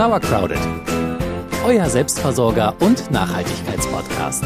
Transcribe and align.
Sauercrowded, 0.00 0.56
euer 1.62 1.84
Selbstversorger 1.90 2.74
und 2.80 3.10
Nachhaltigkeitspodcast. 3.10 4.44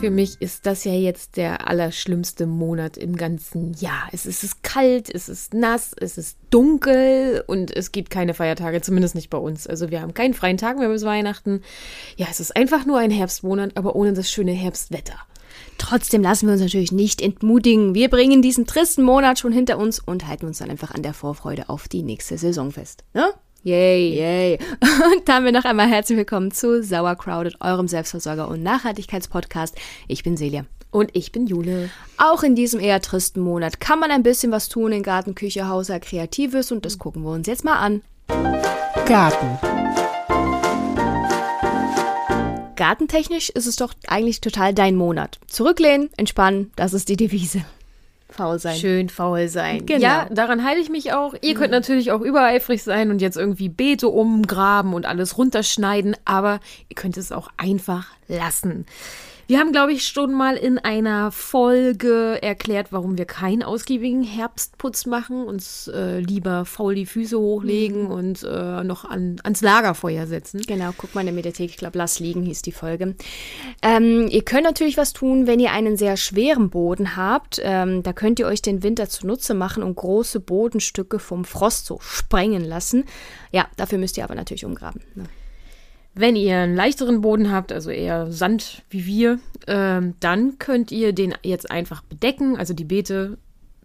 Für 0.00 0.10
mich 0.10 0.40
ist 0.40 0.64
das 0.64 0.84
ja 0.84 0.92
jetzt 0.92 1.36
der 1.36 1.68
allerschlimmste 1.68 2.46
Monat 2.46 2.96
im 2.96 3.16
ganzen 3.16 3.74
Jahr. 3.74 4.08
Es 4.10 4.24
ist 4.24 4.62
kalt, 4.62 5.14
es 5.14 5.28
ist 5.28 5.52
nass, 5.52 5.92
es 6.00 6.16
ist 6.16 6.38
dunkel 6.48 7.44
und 7.46 7.76
es 7.76 7.92
gibt 7.92 8.08
keine 8.08 8.32
Feiertage, 8.32 8.80
zumindest 8.80 9.14
nicht 9.14 9.28
bei 9.28 9.36
uns. 9.36 9.66
Also 9.66 9.90
wir 9.90 10.00
haben 10.00 10.14
keinen 10.14 10.32
freien 10.32 10.56
Tag 10.56 10.78
mehr 10.78 10.88
bis 10.88 11.04
Weihnachten. 11.04 11.60
Ja, 12.16 12.28
es 12.30 12.40
ist 12.40 12.56
einfach 12.56 12.86
nur 12.86 12.98
ein 12.98 13.10
Herbstmonat, 13.10 13.72
aber 13.76 13.94
ohne 13.94 14.14
das 14.14 14.30
schöne 14.30 14.52
Herbstwetter. 14.52 15.18
Trotzdem 15.78 16.22
lassen 16.22 16.46
wir 16.46 16.52
uns 16.52 16.62
natürlich 16.62 16.92
nicht 16.92 17.22
entmutigen. 17.22 17.94
Wir 17.94 18.10
bringen 18.10 18.42
diesen 18.42 18.66
tristen 18.66 19.02
Monat 19.02 19.38
schon 19.38 19.52
hinter 19.52 19.78
uns 19.78 20.00
und 20.00 20.26
halten 20.26 20.46
uns 20.46 20.58
dann 20.58 20.70
einfach 20.70 20.90
an 20.90 21.02
der 21.02 21.14
Vorfreude 21.14 21.68
auf 21.68 21.88
die 21.88 22.02
nächste 22.02 22.36
Saison 22.36 22.72
fest. 22.72 23.04
Ne? 23.14 23.30
Yay. 23.62 24.14
Yay. 24.16 24.58
Und 24.80 25.28
damit 25.28 25.52
noch 25.52 25.64
einmal 25.64 25.88
herzlich 25.88 26.16
willkommen 26.16 26.52
zu 26.52 26.82
Sauercrowded, 26.82 27.60
eurem 27.60 27.86
Selbstversorger- 27.86 28.46
und 28.46 28.62
Nachhaltigkeitspodcast. 28.62 29.76
Ich 30.06 30.22
bin 30.22 30.36
Celia. 30.36 30.64
Und 30.90 31.10
ich 31.14 31.32
bin 31.32 31.46
Jule. 31.46 31.90
Auch 32.16 32.42
in 32.42 32.54
diesem 32.54 32.80
eher 32.80 33.02
tristen 33.02 33.40
Monat 33.40 33.80
kann 33.80 33.98
man 33.98 34.10
ein 34.10 34.22
bisschen 34.22 34.52
was 34.52 34.68
tun 34.68 34.92
in 34.92 35.02
Garten, 35.02 35.34
Küche, 35.34 35.68
Haushalt, 35.68 36.04
Kreatives 36.04 36.72
und 36.72 36.86
das 36.86 36.98
gucken 36.98 37.22
wir 37.24 37.30
uns 37.32 37.46
jetzt 37.46 37.64
mal 37.64 37.78
an. 37.78 38.02
Garten. 39.06 39.58
Gartentechnisch 42.78 43.50
ist 43.50 43.66
es 43.66 43.74
doch 43.74 43.92
eigentlich 44.06 44.40
total 44.40 44.72
dein 44.72 44.94
Monat. 44.94 45.40
Zurücklehnen, 45.48 46.10
entspannen, 46.16 46.70
das 46.76 46.94
ist 46.94 47.08
die 47.08 47.16
Devise. 47.16 47.64
Faul 48.30 48.60
sein. 48.60 48.76
Schön 48.76 49.08
faul 49.08 49.48
sein. 49.48 49.84
Genau. 49.84 50.00
Ja, 50.00 50.28
daran 50.30 50.64
halte 50.64 50.80
ich 50.80 50.88
mich 50.88 51.12
auch. 51.12 51.34
Ihr 51.40 51.54
könnt 51.54 51.72
natürlich 51.72 52.12
auch 52.12 52.20
übereifrig 52.20 52.84
sein 52.84 53.10
und 53.10 53.20
jetzt 53.20 53.36
irgendwie 53.36 53.68
Beete 53.68 54.08
umgraben 54.08 54.94
und 54.94 55.06
alles 55.06 55.38
runterschneiden, 55.38 56.14
aber 56.24 56.60
ihr 56.88 56.94
könnt 56.94 57.16
es 57.16 57.32
auch 57.32 57.48
einfach 57.56 58.12
lassen. 58.28 58.86
Wir 59.48 59.60
haben, 59.60 59.72
glaube 59.72 59.94
ich, 59.94 60.06
schon 60.06 60.34
mal 60.34 60.58
in 60.58 60.76
einer 60.76 61.32
Folge 61.32 62.38
erklärt, 62.42 62.88
warum 62.90 63.16
wir 63.16 63.24
keinen 63.24 63.62
ausgiebigen 63.62 64.22
Herbstputz 64.22 65.06
machen, 65.06 65.42
uns 65.46 65.88
äh, 65.88 66.20
lieber 66.20 66.66
faul 66.66 66.94
die 66.94 67.06
Füße 67.06 67.38
hochlegen 67.38 68.04
mhm. 68.04 68.10
und 68.10 68.42
äh, 68.42 68.84
noch 68.84 69.06
an, 69.06 69.40
ans 69.44 69.62
Lagerfeuer 69.62 70.26
setzen. 70.26 70.60
Genau, 70.66 70.90
guck 70.94 71.14
mal 71.14 71.22
in 71.22 71.28
der 71.28 71.34
Mediathek, 71.34 71.70
ich 71.70 71.78
glaube, 71.78 71.96
Lass 71.96 72.20
liegen 72.20 72.42
hieß 72.42 72.60
die 72.60 72.72
Folge. 72.72 73.14
Ähm, 73.80 74.28
ihr 74.28 74.44
könnt 74.44 74.64
natürlich 74.64 74.98
was 74.98 75.14
tun, 75.14 75.46
wenn 75.46 75.60
ihr 75.60 75.72
einen 75.72 75.96
sehr 75.96 76.18
schweren 76.18 76.68
Boden 76.68 77.16
habt. 77.16 77.58
Ähm, 77.64 78.02
da 78.02 78.12
könnt 78.12 78.38
ihr 78.40 78.46
euch 78.46 78.60
den 78.60 78.82
Winter 78.82 79.08
zunutze 79.08 79.54
machen 79.54 79.82
und 79.82 79.96
große 79.96 80.40
Bodenstücke 80.40 81.18
vom 81.18 81.46
Frost 81.46 81.86
so 81.86 82.00
sprengen 82.00 82.66
lassen. 82.66 83.04
Ja, 83.50 83.66
dafür 83.78 83.96
müsst 83.96 84.18
ihr 84.18 84.24
aber 84.24 84.34
natürlich 84.34 84.66
umgraben. 84.66 85.00
Ne? 85.14 85.24
Wenn 86.18 86.34
ihr 86.34 86.56
einen 86.56 86.74
leichteren 86.74 87.20
Boden 87.20 87.52
habt, 87.52 87.70
also 87.70 87.90
eher 87.90 88.32
Sand 88.32 88.82
wie 88.90 89.06
wir, 89.06 89.38
ähm, 89.68 90.14
dann 90.18 90.58
könnt 90.58 90.90
ihr 90.90 91.12
den 91.12 91.32
jetzt 91.44 91.70
einfach 91.70 92.02
bedecken. 92.02 92.56
Also 92.56 92.74
die 92.74 92.82
Beete 92.82 93.38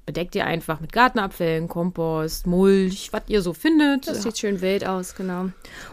bedeckt 0.08 0.34
ihr 0.34 0.48
einfach 0.48 0.80
mit 0.80 0.92
Gartenabfällen, 0.92 1.68
Kompost, 1.68 2.48
Mulch, 2.48 3.10
was 3.12 3.22
ihr 3.28 3.44
so 3.44 3.54
findet. 3.54 4.08
Das 4.08 4.24
sieht 4.24 4.40
schön 4.40 4.62
wild 4.62 4.84
aus, 4.84 5.14
genau. 5.14 5.50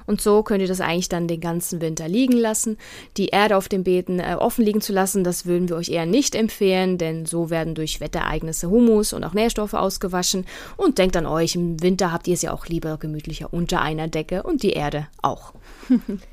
Und 0.07 0.23
so 0.23 0.43
könnt 0.43 0.63
ihr 0.63 0.67
das 0.67 0.81
eigentlich 0.81 1.11
dann 1.11 1.29
den 1.29 1.43
ganzen 1.43 1.83
Winter 1.83 2.09
liegen 2.09 2.39
lassen. 2.39 2.79
Die 3.19 3.29
Erde 3.29 3.59
auf 3.59 3.69
den 3.69 3.85
Beeten 3.85 4.19
äh, 4.19 4.37
offen 4.39 4.65
liegen 4.65 4.81
zu 4.81 4.95
lassen, 4.95 5.25
das 5.25 5.45
würden 5.45 5.69
wir 5.69 5.77
euch 5.77 5.91
eher 5.91 6.07
nicht 6.07 6.35
empfehlen, 6.35 6.97
denn 6.97 7.27
so 7.27 7.51
werden 7.51 7.75
durch 7.75 8.01
Wetterereignisse 8.01 8.71
Humus 8.71 9.13
und 9.13 9.25
auch 9.25 9.35
Nährstoffe 9.35 9.75
ausgewaschen. 9.75 10.47
Und 10.79 10.97
denkt 10.97 11.19
an 11.19 11.27
euch, 11.27 11.55
im 11.55 11.83
Winter 11.83 12.13
habt 12.13 12.27
ihr 12.29 12.35
es 12.35 12.41
ja 12.41 12.55
auch 12.55 12.65
lieber 12.65 12.97
gemütlicher 12.97 13.53
unter 13.53 13.83
einer 13.83 14.09
Decke 14.09 14.43
und 14.43 14.63
die 14.63 14.73
Erde 14.73 15.07
auch. 15.21 15.53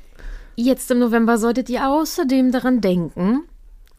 Jetzt 0.60 0.90
im 0.90 0.98
November 0.98 1.38
solltet 1.38 1.70
ihr 1.70 1.88
außerdem 1.88 2.50
daran 2.50 2.80
denken, 2.80 3.44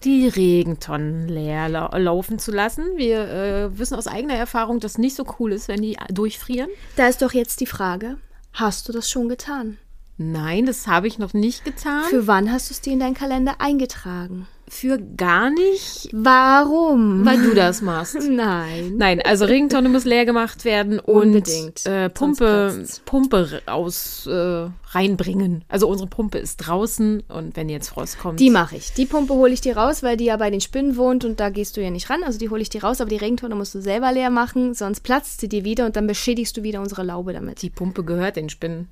die 0.04 0.28
Regentonnen 0.28 1.30
leer 1.30 1.70
la 1.70 1.98
laufen 1.98 2.38
zu 2.38 2.52
lassen. 2.52 2.84
Wir 2.98 3.30
äh, 3.30 3.80
wissen 3.80 3.96
aus 3.96 4.08
eigener 4.08 4.34
Erfahrung, 4.34 4.82
dass 4.82 4.98
nicht 4.98 5.16
so 5.16 5.24
cool 5.40 5.54
ist, 5.54 5.70
wenn 5.70 5.82
die 5.82 5.96
durchfrieren. 6.10 6.70
Da 6.98 7.08
ist 7.08 7.22
doch 7.22 7.32
jetzt 7.32 7.62
die 7.62 7.66
Frage, 7.66 8.18
hast 8.52 8.90
du 8.90 8.92
das 8.92 9.10
schon 9.10 9.30
getan? 9.30 9.78
Nein, 10.22 10.66
das 10.66 10.86
habe 10.86 11.08
ich 11.08 11.18
noch 11.18 11.34
nicht 11.34 11.64
getan. 11.64 12.04
Für 12.10 12.28
wann 12.28 12.52
hast 12.52 12.70
du 12.70 12.74
es 12.74 12.82
dir 12.82 12.94
in 12.94 13.00
deinen 13.00 13.14
Kalender 13.14 13.56
eingetragen? 13.60 14.48
für 14.70 15.00
gar 15.00 15.50
nicht. 15.50 16.10
Warum? 16.14 17.26
Weil 17.26 17.42
du 17.42 17.54
das 17.54 17.82
machst. 17.82 18.18
Nein. 18.30 18.96
Nein, 18.98 19.22
also 19.22 19.46
Regentonne 19.46 19.90
muss 19.90 20.06
leer 20.06 20.26
gemacht 20.26 20.64
werden 20.64 21.00
Unbedingt. 21.00 21.84
und 21.86 21.92
äh, 21.92 22.10
Pumpe, 22.10 22.86
Pumpe 23.06 23.62
aus 23.66 24.28
äh, 24.28 24.68
reinbringen. 24.92 25.66
Also 25.68 25.88
unsere 25.88 26.08
Pumpe 26.08 26.38
ist 26.38 26.58
draußen 26.58 27.24
und 27.28 27.56
wenn 27.56 27.70
jetzt 27.70 27.90
Frost 27.90 28.20
kommt. 28.20 28.40
Die 28.40 28.50
mache 28.50 28.78
ich. 28.78 28.94
Die 28.94 29.06
Pumpe 29.06 29.34
hole 29.34 29.52
ich 29.52 29.62
dir 29.62 29.76
raus, 29.76 30.04
weil 30.04 30.18
die 30.18 30.26
ja 30.26 30.38
bei 30.38 30.50
den 30.50 30.62
Spinnen 30.62 30.96
wohnt 30.98 31.26
und 31.26 31.40
da 31.40 31.50
gehst 31.50 31.76
du 31.78 31.82
ja 31.82 31.90
nicht 31.90 32.10
ran. 32.10 32.24
Also 32.24 32.40
die 32.40 32.50
hole 32.50 32.62
ich 32.62 32.70
dir 32.70 32.84
raus, 32.84 33.02
aber 33.02 33.10
die 33.10 33.18
Regentonne 33.18 33.56
musst 33.56 33.76
du 33.76 33.82
selber 33.82 34.12
leer 34.12 34.30
machen, 34.30 34.74
sonst 34.74 35.02
platzt 35.02 35.42
sie 35.42 35.50
dir 35.50 35.64
wieder 35.64 35.86
und 35.86 35.96
dann 35.96 36.08
beschädigst 36.08 36.56
du 36.56 36.64
wieder 36.64 36.82
unsere 36.82 37.04
Laube 37.04 37.34
damit. 37.34 37.62
Die 37.62 37.70
Pumpe 37.70 38.04
gehört 38.04 38.36
den 38.36 38.50
Spinnen. 38.50 38.88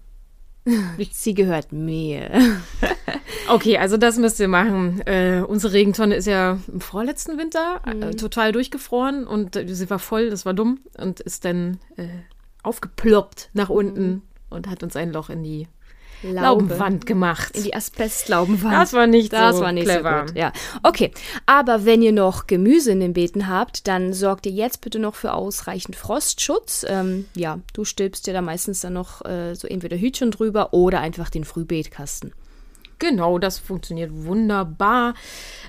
Sie 1.12 1.34
gehört 1.34 1.72
mir. 1.72 2.30
okay, 3.50 3.78
also 3.78 3.98
das 3.98 4.18
müsst 4.18 4.40
ihr 4.40 4.48
machen. 4.48 5.02
Äh, 5.06 5.44
unsere 5.48 5.74
Regentonne 5.74 6.16
ist 6.16 6.28
ja 6.28 6.60
im 6.72 6.82
vorletzten 6.82 7.38
Winter 7.38 7.82
äh, 7.86 7.94
mhm. 7.94 8.18
total 8.18 8.52
durchgefroren 8.52 9.26
und 9.26 9.56
äh, 9.56 9.74
sie 9.74 9.90
war 9.90 10.00
voll, 10.00 10.30
das 10.30 10.46
war 10.46 10.54
dumm 10.54 10.80
und 10.98 11.20
ist 11.20 11.46
dann 11.46 11.80
äh, 11.96 12.08
aufgeploppt 12.64 13.50
nach 13.54 13.70
unten 13.70 14.08
mhm. 14.08 14.22
und 14.50 14.68
hat 14.68 14.84
uns 14.84 14.96
ein 14.96 15.12
Loch 15.12 15.30
in 15.30 15.44
die 15.44 15.68
Laube. 16.24 16.42
Laubenwand 16.42 17.06
gemacht. 17.06 17.56
In 17.56 17.64
die 17.64 17.76
Asbestlaubenwand. 17.76 18.74
Das 18.74 18.94
war 18.94 19.08
nicht 19.08 19.34
das 19.34 19.58
so 19.58 19.64
war 19.64 19.72
nicht 19.72 19.86
clever. 19.86 20.22
So 20.22 20.34
gut. 20.34 20.38
Ja. 20.38 20.52
Okay, 20.84 21.12
aber 21.46 21.86
wenn 21.86 22.02
ihr 22.02 22.12
noch 22.12 22.48
Gemüse 22.48 22.92
in 22.92 23.00
den 23.00 23.14
Beeten 23.14 23.48
habt, 23.48 23.88
dann 23.88 24.14
sorgt 24.14 24.46
ihr 24.46 24.52
jetzt 24.52 24.82
bitte 24.82 25.00
noch 25.00 25.16
für 25.16 25.34
ausreichend 25.34 25.96
Frostschutz. 25.96 26.86
Ähm, 26.88 27.26
ja, 27.36 27.60
du 27.74 27.86
stülpst 27.86 28.28
dir 28.28 28.34
da 28.34 28.42
meistens 28.42 28.82
dann 28.82 28.94
noch 28.94 29.24
äh, 29.26 29.54
so 29.56 29.68
entweder 29.68 29.98
Hütchen 29.98 30.32
drüber 30.32 30.74
oder 30.74 31.00
einfach 31.00 31.30
den 31.30 31.44
Frühbeetkasten. 31.44 32.34
Genau, 33.00 33.38
das 33.38 33.60
funktioniert 33.60 34.12
wunderbar. 34.12 35.14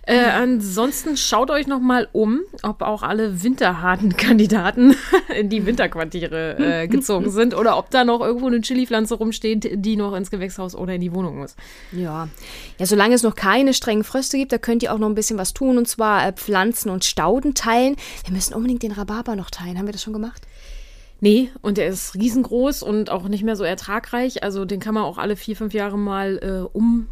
Äh, 0.07 0.25
ansonsten 0.25 1.19
schaut 1.19 1.51
euch 1.51 1.67
noch 1.67 1.81
mal 1.81 2.09
um, 2.13 2.41
ob 2.63 2.81
auch 2.81 3.03
alle 3.03 3.43
winterharten 3.43 4.17
Kandidaten 4.17 4.97
in 5.37 5.51
die 5.51 5.67
Winterquartiere 5.67 6.59
äh, 6.59 6.89
gezogen 6.89 7.31
sind 7.31 7.55
oder 7.55 7.77
ob 7.77 7.91
da 7.91 8.05
noch 8.05 8.21
irgendwo 8.21 8.47
eine 8.47 8.63
Chilipflanze 8.63 9.17
rumsteht, 9.17 9.69
die 9.85 9.97
noch 9.97 10.15
ins 10.15 10.31
Gewächshaus 10.31 10.75
oder 10.75 10.95
in 10.95 11.03
die 11.03 11.13
Wohnung 11.13 11.39
muss. 11.39 11.57
Ja, 11.93 12.29
ja, 12.79 12.87
solange 12.87 13.15
es 13.15 13.23
noch 13.23 13.35
keine 13.35 13.75
strengen 13.75 14.05
Fröste 14.05 14.39
gibt, 14.39 14.53
da 14.53 14.59
könnt 14.59 14.83
ihr 14.83 14.95
auch 14.95 14.99
noch 14.99 15.09
ein 15.09 15.15
bisschen 15.15 15.39
was 15.39 15.53
tun 15.53 15.77
und 15.77 15.87
zwar 15.87 16.27
äh, 16.27 16.33
Pflanzen 16.33 16.89
und 16.89 17.05
Stauden 17.05 17.55
teilen. 17.55 17.97
Wir 18.25 18.33
müssen 18.33 18.55
unbedingt 18.55 18.83
den 18.83 18.93
Rhabarber 18.93 19.37
noch 19.37 19.51
teilen. 19.51 19.77
Haben 19.77 19.87
wir 19.87 19.93
das 19.93 20.03
schon 20.03 20.15
gemacht? 20.15 20.47
Nee, 21.21 21.51
und 21.63 21.79
der 21.79 21.89
ist 21.89 22.15
riesengroß 22.15 22.83
und 22.83 23.11
auch 23.11 23.29
nicht 23.29 23.43
mehr 23.43 23.57
so 23.57 23.65
ertragreich. 23.65 24.43
Also 24.43 24.65
den 24.65 24.81
kann 24.81 24.95
man 24.95 25.03
auch 25.03 25.19
alle 25.19 25.37
vier, 25.37 25.57
fünf 25.57 25.75
Jahre 25.75 25.99
mal 25.99 26.39
äh, 26.39 26.77
um 26.77 27.09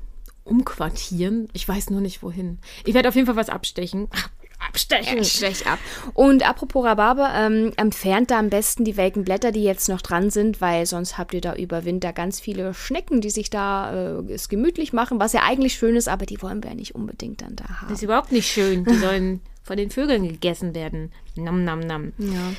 umquartieren. 0.46 1.48
Ich 1.52 1.68
weiß 1.68 1.90
nur 1.90 2.00
nicht 2.00 2.22
wohin. 2.22 2.58
Ich 2.84 2.94
werde 2.94 3.08
auf 3.08 3.14
jeden 3.14 3.26
Fall 3.26 3.36
was 3.36 3.48
abstechen. 3.48 4.08
Abstechen. 4.58 5.22
Stech 5.22 5.66
ab. 5.66 5.78
Und 6.14 6.48
apropos 6.48 6.82
Rhabarber, 6.84 7.30
ähm, 7.34 7.72
entfernt 7.76 8.30
da 8.30 8.38
am 8.38 8.48
besten 8.48 8.84
die 8.84 8.96
welken 8.96 9.22
Blätter, 9.22 9.52
die 9.52 9.62
jetzt 9.62 9.88
noch 9.90 10.00
dran 10.00 10.30
sind, 10.30 10.62
weil 10.62 10.86
sonst 10.86 11.18
habt 11.18 11.34
ihr 11.34 11.42
da 11.42 11.54
über 11.54 11.84
Winter 11.84 12.14
ganz 12.14 12.40
viele 12.40 12.72
Schnecken, 12.72 13.20
die 13.20 13.28
sich 13.28 13.50
da 13.50 14.18
äh, 14.18 14.32
es 14.32 14.48
gemütlich 14.48 14.94
machen, 14.94 15.20
was 15.20 15.34
ja 15.34 15.42
eigentlich 15.42 15.74
schön 15.74 15.94
ist, 15.94 16.08
aber 16.08 16.24
die 16.24 16.40
wollen 16.40 16.62
wir 16.62 16.70
ja 16.70 16.76
nicht 16.76 16.94
unbedingt 16.94 17.42
dann 17.42 17.54
da 17.54 17.64
haben. 17.64 17.88
Das 17.88 17.98
ist 17.98 18.04
überhaupt 18.04 18.32
nicht 18.32 18.50
schön. 18.50 18.84
Die 18.86 18.94
sollen 18.94 19.40
von 19.62 19.76
den 19.76 19.90
Vögeln 19.90 20.26
gegessen 20.26 20.74
werden. 20.74 21.12
Nam, 21.34 21.64
nam, 21.64 21.80
nam. 21.80 22.12
Ja. 22.16 22.52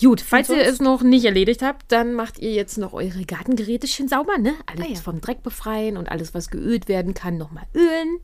Gut, 0.00 0.20
falls 0.20 0.48
ihr 0.48 0.62
es 0.62 0.80
noch 0.80 1.02
nicht 1.02 1.24
erledigt 1.24 1.62
habt, 1.62 1.90
dann 1.92 2.14
macht 2.14 2.38
ihr 2.38 2.52
jetzt 2.52 2.78
noch 2.78 2.92
eure 2.92 3.24
Gartengeräte 3.24 3.86
schön 3.86 4.08
sauber, 4.08 4.38
ne? 4.38 4.54
Alles 4.66 4.86
ah, 4.86 4.92
ja. 4.94 5.00
vom 5.00 5.20
Dreck 5.20 5.42
befreien 5.42 5.96
und 5.96 6.10
alles, 6.10 6.34
was 6.34 6.50
geölt 6.50 6.88
werden 6.88 7.14
kann, 7.14 7.38
nochmal 7.38 7.64
ölen. 7.74 8.18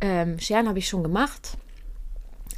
Ähm, 0.00 0.38
Scheren 0.38 0.68
habe 0.68 0.78
ich 0.78 0.88
schon 0.88 1.02
gemacht. 1.02 1.58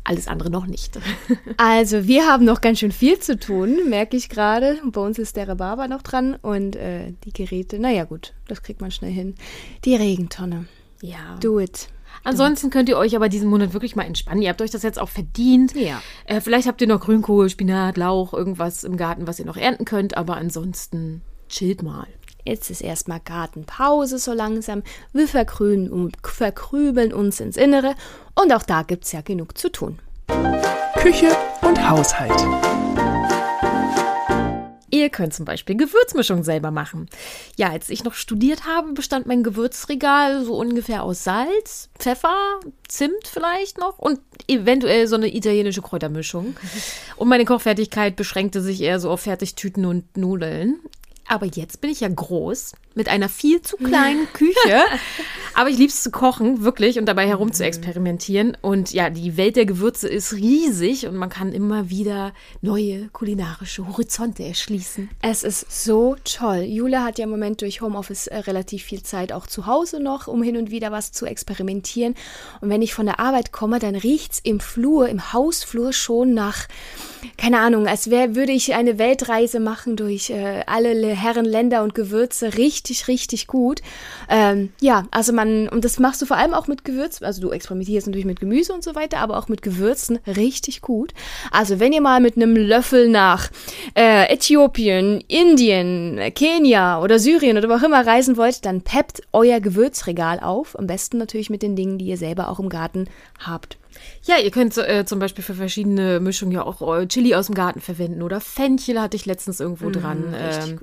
Alles 0.04 0.28
andere 0.28 0.50
noch 0.50 0.66
nicht. 0.66 0.98
Also, 1.56 2.06
wir 2.06 2.26
haben 2.26 2.44
noch 2.44 2.60
ganz 2.60 2.78
schön 2.78 2.92
viel 2.92 3.18
zu 3.18 3.38
tun, 3.38 3.88
merke 3.88 4.16
ich 4.16 4.28
gerade. 4.28 4.80
Bei 4.84 5.00
uns 5.00 5.18
ist 5.18 5.36
der 5.36 5.48
Rhabarber 5.48 5.88
noch 5.88 6.02
dran 6.02 6.36
und 6.36 6.74
äh, 6.76 7.12
die 7.24 7.32
Geräte, 7.32 7.78
naja, 7.78 8.04
gut, 8.04 8.32
das 8.48 8.62
kriegt 8.62 8.80
man 8.80 8.90
schnell 8.90 9.12
hin. 9.12 9.34
Die 9.84 9.94
Regentonne. 9.94 10.66
Ja. 11.02 11.36
Do 11.40 11.60
it. 11.60 11.88
Ansonsten 12.22 12.70
könnt 12.70 12.88
ihr 12.88 12.98
euch 12.98 13.16
aber 13.16 13.28
diesen 13.28 13.48
Monat 13.48 13.72
wirklich 13.72 13.96
mal 13.96 14.04
entspannen. 14.04 14.42
Ihr 14.42 14.50
habt 14.50 14.62
euch 14.62 14.70
das 14.70 14.82
jetzt 14.82 14.98
auch 14.98 15.08
verdient. 15.08 15.74
Ja. 15.74 16.02
Äh, 16.24 16.40
vielleicht 16.40 16.68
habt 16.68 16.80
ihr 16.80 16.86
noch 16.86 17.00
Grünkohl, 17.00 17.48
Spinat, 17.48 17.96
Lauch, 17.96 18.32
irgendwas 18.32 18.84
im 18.84 18.96
Garten, 18.96 19.26
was 19.26 19.38
ihr 19.38 19.46
noch 19.46 19.56
ernten 19.56 19.84
könnt, 19.84 20.16
aber 20.16 20.36
ansonsten 20.36 21.22
chillt 21.48 21.82
mal. 21.82 22.06
Jetzt 22.44 22.70
ist 22.70 22.80
erstmal 22.80 23.20
Gartenpause 23.20 24.18
so 24.18 24.32
langsam. 24.32 24.82
Wir 25.12 25.28
verkrümeln, 25.28 25.90
und 25.90 26.16
verkrübeln 26.22 27.12
uns 27.12 27.40
ins 27.40 27.56
Innere 27.56 27.94
und 28.34 28.52
auch 28.52 28.62
da 28.62 28.82
gibt 28.82 29.04
es 29.04 29.12
ja 29.12 29.20
genug 29.20 29.58
zu 29.58 29.70
tun. 29.70 29.98
Küche 30.96 31.36
und 31.62 31.88
Haushalt. 31.88 32.46
Ihr 35.00 35.08
könnt 35.08 35.32
zum 35.32 35.46
Beispiel 35.46 35.78
Gewürzmischung 35.78 36.44
selber 36.44 36.70
machen. 36.70 37.08
Ja, 37.56 37.70
als 37.70 37.88
ich 37.88 38.04
noch 38.04 38.12
studiert 38.12 38.66
habe, 38.66 38.92
bestand 38.92 39.24
mein 39.24 39.42
Gewürzregal 39.42 40.44
so 40.44 40.54
ungefähr 40.54 41.04
aus 41.04 41.24
Salz, 41.24 41.88
Pfeffer, 41.98 42.60
Zimt 42.86 43.26
vielleicht 43.26 43.78
noch 43.78 43.98
und 43.98 44.20
eventuell 44.46 45.06
so 45.06 45.14
eine 45.14 45.34
italienische 45.34 45.80
Kräutermischung. 45.80 46.54
Und 47.16 47.28
meine 47.28 47.46
Kochfertigkeit 47.46 48.14
beschränkte 48.14 48.60
sich 48.60 48.82
eher 48.82 49.00
so 49.00 49.10
auf 49.10 49.22
Fertigtüten 49.22 49.86
und 49.86 50.18
Nudeln. 50.18 50.80
Aber 51.30 51.46
jetzt 51.46 51.80
bin 51.80 51.90
ich 51.90 52.00
ja 52.00 52.08
groß 52.08 52.72
mit 52.96 53.08
einer 53.08 53.28
viel 53.28 53.62
zu 53.62 53.76
kleinen 53.76 54.26
Küche. 54.32 54.82
Aber 55.54 55.68
ich 55.68 55.78
liebe 55.78 55.90
es 55.90 56.02
zu 56.02 56.10
kochen, 56.10 56.64
wirklich, 56.64 56.98
und 56.98 57.06
dabei 57.06 57.26
herum 57.26 57.52
zu 57.52 57.64
experimentieren. 57.64 58.56
Und 58.60 58.92
ja, 58.92 59.10
die 59.10 59.36
Welt 59.36 59.56
der 59.56 59.66
Gewürze 59.66 60.08
ist 60.08 60.32
riesig 60.32 61.06
und 61.06 61.14
man 61.14 61.28
kann 61.28 61.52
immer 61.52 61.88
wieder 61.88 62.32
neue 62.62 63.08
kulinarische 63.08 63.86
Horizonte 63.86 64.44
erschließen. 64.44 65.08
Es 65.22 65.44
ist 65.44 65.84
so 65.84 66.16
toll. 66.24 66.64
Jule 66.66 67.04
hat 67.04 67.18
ja 67.18 67.24
im 67.24 67.30
Moment 67.30 67.62
durch 67.62 67.80
Homeoffice 67.80 68.26
äh, 68.26 68.38
relativ 68.38 68.82
viel 68.82 69.02
Zeit 69.02 69.32
auch 69.32 69.46
zu 69.46 69.66
Hause 69.66 70.00
noch, 70.00 70.26
um 70.26 70.42
hin 70.42 70.56
und 70.56 70.70
wieder 70.70 70.90
was 70.90 71.12
zu 71.12 71.26
experimentieren. 71.26 72.16
Und 72.60 72.70
wenn 72.70 72.82
ich 72.82 72.94
von 72.94 73.06
der 73.06 73.20
Arbeit 73.20 73.52
komme, 73.52 73.78
dann 73.78 73.94
riecht's 73.94 74.40
im 74.42 74.58
Flur, 74.58 75.08
im 75.08 75.32
Hausflur 75.32 75.92
schon 75.92 76.34
nach, 76.34 76.66
keine 77.36 77.60
Ahnung, 77.60 77.86
als 77.86 78.10
wär, 78.10 78.34
würde 78.34 78.52
ich 78.52 78.74
eine 78.74 78.98
Weltreise 78.98 79.60
machen 79.60 79.96
durch 79.96 80.30
äh, 80.30 80.64
alle 80.66 81.19
Herren 81.20 81.44
Länder 81.44 81.82
und 81.82 81.94
Gewürze. 81.94 82.56
Richtig, 82.56 83.08
richtig 83.08 83.46
gut. 83.46 83.82
Ähm, 84.28 84.72
ja, 84.80 85.06
also 85.10 85.32
man, 85.32 85.68
und 85.68 85.84
das 85.84 85.98
machst 85.98 86.22
du 86.22 86.26
vor 86.26 86.36
allem 86.36 86.54
auch 86.54 86.66
mit 86.66 86.84
Gewürz, 86.84 87.22
also 87.22 87.40
du 87.40 87.50
experimentierst 87.50 88.06
natürlich 88.06 88.26
mit 88.26 88.40
Gemüse 88.40 88.72
und 88.72 88.82
so 88.82 88.94
weiter, 88.94 89.18
aber 89.18 89.38
auch 89.38 89.48
mit 89.48 89.62
Gewürzen 89.62 90.18
richtig 90.26 90.80
gut. 90.80 91.12
Also 91.50 91.80
wenn 91.80 91.92
ihr 91.92 92.00
mal 92.00 92.20
mit 92.20 92.36
einem 92.36 92.56
Löffel 92.56 93.08
nach 93.08 93.50
äh, 93.94 94.32
Äthiopien, 94.32 95.22
Indien, 95.28 96.20
Kenia 96.34 97.02
oder 97.02 97.18
Syrien 97.18 97.58
oder 97.58 97.68
wo 97.68 97.74
auch 97.74 97.82
immer 97.82 98.06
reisen 98.06 98.36
wollt, 98.36 98.64
dann 98.64 98.82
peppt 98.82 99.22
euer 99.32 99.60
Gewürzregal 99.60 100.40
auf. 100.40 100.78
Am 100.78 100.86
besten 100.86 101.18
natürlich 101.18 101.50
mit 101.50 101.62
den 101.62 101.76
Dingen, 101.76 101.98
die 101.98 102.06
ihr 102.06 102.16
selber 102.16 102.48
auch 102.48 102.60
im 102.60 102.68
Garten 102.68 103.08
habt. 103.38 103.79
Ja, 104.22 104.36
ihr 104.38 104.50
könnt 104.50 104.76
äh, 104.76 105.04
zum 105.06 105.18
Beispiel 105.18 105.44
für 105.44 105.54
verschiedene 105.54 106.20
Mischungen 106.20 106.52
ja 106.52 106.62
auch 106.64 106.96
äh, 106.96 107.06
Chili 107.06 107.34
aus 107.34 107.46
dem 107.46 107.54
Garten 107.54 107.80
verwenden 107.80 108.22
oder 108.22 108.40
Fenchel 108.40 109.00
hatte 109.00 109.16
ich 109.16 109.26
letztens 109.26 109.60
irgendwo 109.60 109.90
dran. 109.90 110.34
Ähm, 110.36 110.80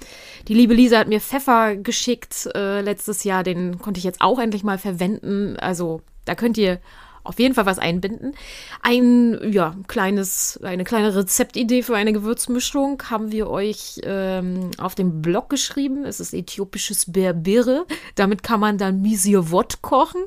die 0.47 0.53
liebe 0.53 0.73
Lisa 0.73 0.99
hat 0.99 1.07
mir 1.07 1.21
Pfeffer 1.21 1.75
geschickt 1.75 2.49
äh, 2.55 2.81
letztes 2.81 3.23
Jahr, 3.23 3.43
den 3.43 3.79
konnte 3.79 3.99
ich 3.99 4.03
jetzt 4.03 4.21
auch 4.21 4.39
endlich 4.39 4.63
mal 4.63 4.77
verwenden. 4.77 5.57
Also 5.57 6.01
da 6.25 6.35
könnt 6.35 6.57
ihr 6.57 6.79
auf 7.27 7.39
jeden 7.39 7.53
Fall 7.53 7.65
was 7.65 7.79
einbinden. 7.79 8.33
Ein 8.81 9.37
ja 9.51 9.75
kleines, 9.87 10.59
eine 10.63 10.83
kleine 10.83 11.15
Rezeptidee 11.15 11.83
für 11.83 11.95
eine 11.95 12.13
Gewürzmischung 12.13 13.03
haben 13.09 13.31
wir 13.31 13.49
euch 13.49 13.99
ähm, 14.03 14.71
auf 14.77 14.95
dem 14.95 15.21
Blog 15.21 15.49
geschrieben. 15.49 16.05
Es 16.05 16.19
ist 16.19 16.33
äthiopisches 16.33 17.11
Berbere. 17.11 17.85
Damit 18.15 18.43
kann 18.43 18.59
man 18.59 18.77
dann 18.77 19.01
Misiowot 19.01 19.81
kochen. 19.81 20.23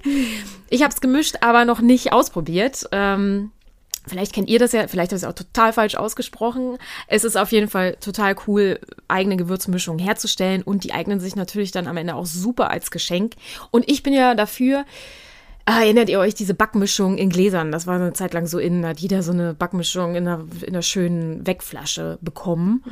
Ich 0.68 0.82
habe 0.82 0.92
es 0.94 1.00
gemischt, 1.00 1.36
aber 1.40 1.64
noch 1.64 1.80
nicht 1.80 2.12
ausprobiert. 2.12 2.88
Ähm, 2.92 3.50
Vielleicht 4.06 4.32
kennt 4.32 4.48
ihr 4.48 4.58
das 4.58 4.72
ja, 4.72 4.88
vielleicht 4.88 5.12
habe 5.12 5.18
ich 5.18 5.22
es 5.22 5.28
auch 5.28 5.34
total 5.34 5.74
falsch 5.74 5.94
ausgesprochen. 5.94 6.78
Es 7.06 7.22
ist 7.22 7.36
auf 7.36 7.52
jeden 7.52 7.68
Fall 7.68 7.96
total 8.00 8.34
cool, 8.46 8.80
eigene 9.08 9.36
Gewürzmischungen 9.36 10.04
herzustellen 10.04 10.62
und 10.62 10.84
die 10.84 10.94
eignen 10.94 11.20
sich 11.20 11.36
natürlich 11.36 11.70
dann 11.70 11.86
am 11.86 11.98
Ende 11.98 12.14
auch 12.14 12.24
super 12.24 12.70
als 12.70 12.90
Geschenk. 12.90 13.34
Und 13.70 13.90
ich 13.90 14.02
bin 14.02 14.14
ja 14.14 14.34
dafür, 14.34 14.86
Ah, 15.64 15.82
erinnert 15.82 16.08
ihr 16.08 16.18
euch 16.18 16.34
diese 16.34 16.54
Backmischung 16.54 17.18
in 17.18 17.30
Gläsern? 17.30 17.70
Das 17.70 17.86
war 17.86 17.96
eine 17.96 18.12
Zeit 18.12 18.34
lang 18.34 18.46
so 18.46 18.58
in, 18.58 18.84
hat 18.84 19.00
jeder 19.00 19.22
so 19.22 19.32
eine 19.32 19.54
Backmischung 19.54 20.14
in 20.14 20.26
einer, 20.26 20.44
in 20.62 20.70
einer 20.70 20.82
schönen 20.82 21.46
Wegflasche 21.46 22.18
bekommen. 22.20 22.82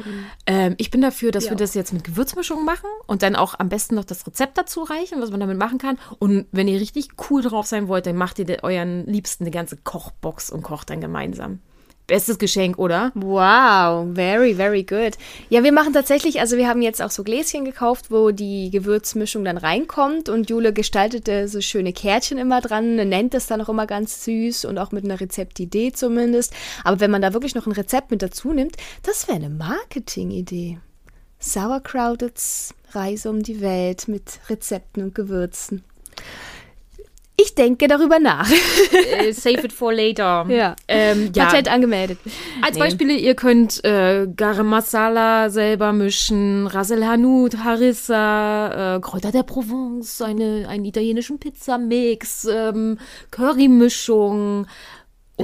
Ähm, 0.47 0.75
ich 0.79 0.91
bin 0.91 1.01
dafür, 1.01 1.31
dass 1.31 1.49
wir 1.49 1.57
das 1.57 1.75
jetzt 1.75 1.93
mit 1.93 2.05
Gewürzmischung 2.05 2.65
machen 2.65 2.89
und 3.07 3.23
dann 3.23 3.37
auch 3.37 3.59
am 3.59 3.69
besten 3.69 3.95
noch 3.95 4.05
das 4.05 4.27
Rezept 4.27 4.59
dazu 4.59 4.83
reichen, 4.83 5.21
was 5.21 5.31
man 5.31 5.41
damit 5.41 5.59
machen 5.59 5.79
kann. 5.79 5.99
Und 6.19 6.47
wenn 6.53 6.69
ihr 6.69 6.81
richtig 6.81 7.09
cool 7.31 7.43
drauf 7.43 7.67
sein 7.67 7.89
wollt, 7.89 8.07
dann 8.07 8.17
macht 8.17 8.39
ihr 8.39 8.63
euren 8.63 9.07
Liebsten 9.07 9.45
eine 9.45 9.51
ganze 9.51 9.77
Kochbox 9.77 10.51
und 10.51 10.63
kocht 10.63 10.91
dann 10.91 11.01
gemeinsam. 11.01 11.61
Bestes 12.09 12.39
Geschenk, 12.39 12.79
oder? 12.79 13.13
Wow, 13.15 14.09
very, 14.15 14.55
very 14.55 14.83
good. 14.83 15.19
Ja, 15.51 15.63
wir 15.63 15.73
machen 15.73 15.93
tatsächlich, 15.93 16.41
also 16.41 16.57
wir 16.57 16.67
haben 16.67 16.81
jetzt 16.81 17.03
auch 17.03 17.11
so 17.11 17.23
Gläschen 17.23 17.67
gekauft, 17.67 18.11
wo 18.11 18.31
die 18.31 18.71
Gewürzmischung 18.71 19.45
dann 19.45 19.59
reinkommt 19.59 20.31
und 20.31 20.49
Jule 20.49 20.73
gestaltete 20.73 21.49
so 21.49 21.61
schöne 21.61 21.93
Kärtchen 21.93 22.39
immer 22.39 22.63
dran, 22.63 22.97
nennt 22.97 23.35
es 23.35 23.47
dann 23.47 23.61
auch 23.61 23.69
immer 23.69 23.87
ganz 23.87 24.25
süß 24.25 24.65
und 24.65 24.79
auch 24.79 24.91
mit 24.91 25.05
einer 25.05 25.21
Rezeptidee 25.21 25.93
zumindest. 25.93 26.55
Aber 26.83 26.99
wenn 26.99 27.11
man 27.11 27.21
da 27.21 27.35
wirklich 27.35 27.55
noch 27.55 27.67
ein 27.67 27.73
Rezept 27.73 28.11
mit 28.11 28.23
dazu 28.23 28.55
nimmt, 28.55 28.77
das 29.03 29.29
wäre 29.29 29.37
eine 29.37 29.51
Marketingidee. 29.51 30.79
Sauerkrautets 31.39 32.75
Reise 32.93 33.29
um 33.29 33.43
die 33.43 33.61
Welt 33.61 34.09
mit 34.09 34.41
Rezepten 34.49 35.03
und 35.03 35.15
Gewürzen. 35.15 35.85
Ich 37.41 37.55
denke 37.55 37.87
darüber 37.87 38.19
nach. 38.19 38.51
Äh, 38.51 39.33
save 39.33 39.65
it 39.67 39.73
for 39.73 39.93
later. 39.93 40.45
Ja. 40.49 40.75
Ähm, 40.89 41.31
ja. 41.35 41.45
Patent 41.47 41.69
angemeldet. 41.71 42.19
Als 42.63 42.75
Nee. 42.75 42.81
Beispiele, 42.81 43.13
ihr 43.15 43.35
könnt 43.37 43.85
äh, 43.85 44.27
Garam 44.35 44.67
Masala 44.67 45.49
selber 45.49 45.93
mischen, 45.93 46.67
Rasel 46.67 47.07
Hanout, 47.07 47.51
Harissa, 47.63 48.97
äh, 48.97 49.01
Kräuter 49.01 49.31
der 49.31 49.45
Provence, 49.45 50.21
eine, 50.21 50.67
einen 50.69 50.85
italienischen 50.85 51.39
Pizzamix, 51.39 52.45
ähm, 52.51 52.99
Currymischung. 53.31 54.67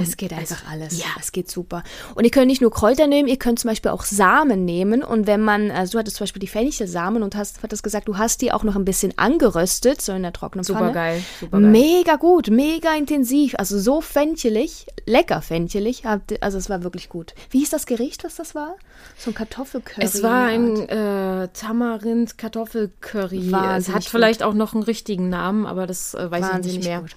Es 0.03 0.17
geht 0.17 0.33
einfach 0.33 0.69
alles. 0.69 0.99
ja. 0.99 1.05
es 1.19 1.31
geht 1.31 1.49
super. 1.49 1.83
Und 2.15 2.23
ihr 2.23 2.31
könnt 2.31 2.47
nicht 2.47 2.61
nur 2.61 2.71
Kräuter 2.71 3.07
nehmen, 3.07 3.27
ihr 3.27 3.37
könnt 3.37 3.59
zum 3.59 3.69
Beispiel 3.69 3.91
auch 3.91 4.03
Samen 4.03 4.65
nehmen. 4.65 5.03
Und 5.03 5.27
wenn 5.27 5.41
man, 5.41 5.71
also 5.71 5.93
du 5.93 5.99
hattest 5.99 6.17
zum 6.17 6.25
Beispiel 6.25 6.39
die 6.39 6.47
Fenchelsamen 6.47 7.23
und 7.23 7.35
hast, 7.35 7.63
hattest 7.63 7.83
gesagt, 7.83 8.07
du 8.07 8.17
hast 8.17 8.41
die 8.41 8.51
auch 8.51 8.63
noch 8.63 8.75
ein 8.75 8.85
bisschen 8.85 9.17
angeröstet, 9.17 10.01
so 10.01 10.11
in 10.13 10.23
der 10.23 10.33
trockenen 10.33 10.65
Pfanne. 10.65 10.79
Super 10.79 10.91
geil, 10.91 11.23
super 11.39 11.59
geil. 11.59 11.69
Mega 11.69 12.15
gut, 12.17 12.49
mega 12.49 12.93
intensiv. 12.95 13.55
Also 13.57 13.79
so 13.79 14.01
fenchelig, 14.01 14.87
lecker 15.05 15.41
fenchelig. 15.41 16.03
Also 16.41 16.57
es 16.57 16.69
war 16.69 16.83
wirklich 16.83 17.09
gut. 17.09 17.33
Wie 17.49 17.59
hieß 17.59 17.69
das 17.69 17.85
Gericht, 17.85 18.23
was 18.23 18.35
das 18.35 18.55
war? 18.55 18.75
So 19.17 19.31
ein 19.31 19.33
Kartoffelcurry. 19.33 20.05
Es 20.05 20.21
war 20.23 20.45
ein 20.47 20.89
äh, 20.89 21.47
Tamarind-Kartoffelcurry. 21.53 23.51
Es 23.77 23.89
hat 23.89 24.05
vielleicht 24.05 24.43
auch 24.43 24.53
noch 24.53 24.73
einen 24.73 24.83
richtigen 24.83 25.29
Namen, 25.29 25.65
aber 25.65 25.87
das 25.87 26.13
äh, 26.13 26.29
weiß 26.29 26.45
ich 26.45 26.51
Wahnsinnig 26.53 26.77
nicht 26.79 26.87
mehr. 26.87 27.01
gut. 27.01 27.15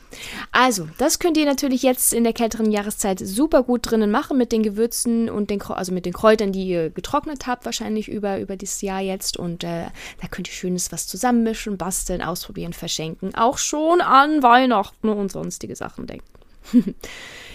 Also, 0.53 0.89
das 0.99 1.19
könnt 1.19 1.37
ihr 1.37 1.47
natürlich 1.47 1.83
jetzt 1.83 2.13
in 2.13 2.25
der 2.25 2.33
kälteren 2.33 2.68
Jahreszeit 2.73 3.21
super 3.21 3.63
gut 3.63 3.91
drinnen 3.91 4.11
machen 4.11 4.39
mit 4.39 4.53
den 4.53 4.63
Gewürzen 4.63 5.31
und 5.31 5.51
den, 5.51 5.61
also 5.63 5.93
mit 5.93 6.07
den 6.07 6.13
Kräutern, 6.13 6.53
die 6.53 6.67
ihr 6.67 6.91
getrocknet 6.91 7.47
habt, 7.47 7.65
wahrscheinlich 7.65 8.09
über, 8.09 8.39
über 8.39 8.57
dieses 8.57 8.81
Jahr 8.83 9.01
jetzt. 9.01 9.37
Und 9.37 9.65
äh, 9.65 9.87
da 10.21 10.29
könnt 10.31 10.49
ihr 10.49 10.53
schönes 10.53 10.93
was 10.93 11.07
zusammenmischen, 11.07 11.79
basteln, 11.79 12.23
ausprobieren, 12.23 12.73
verschenken. 12.73 13.35
Auch 13.35 13.59
schon 13.59 14.01
an 14.01 14.43
Weihnachten 14.43 15.09
und 15.09 15.33
sonstige 15.33 15.77
Sachen 15.77 16.07
denken. 16.07 16.27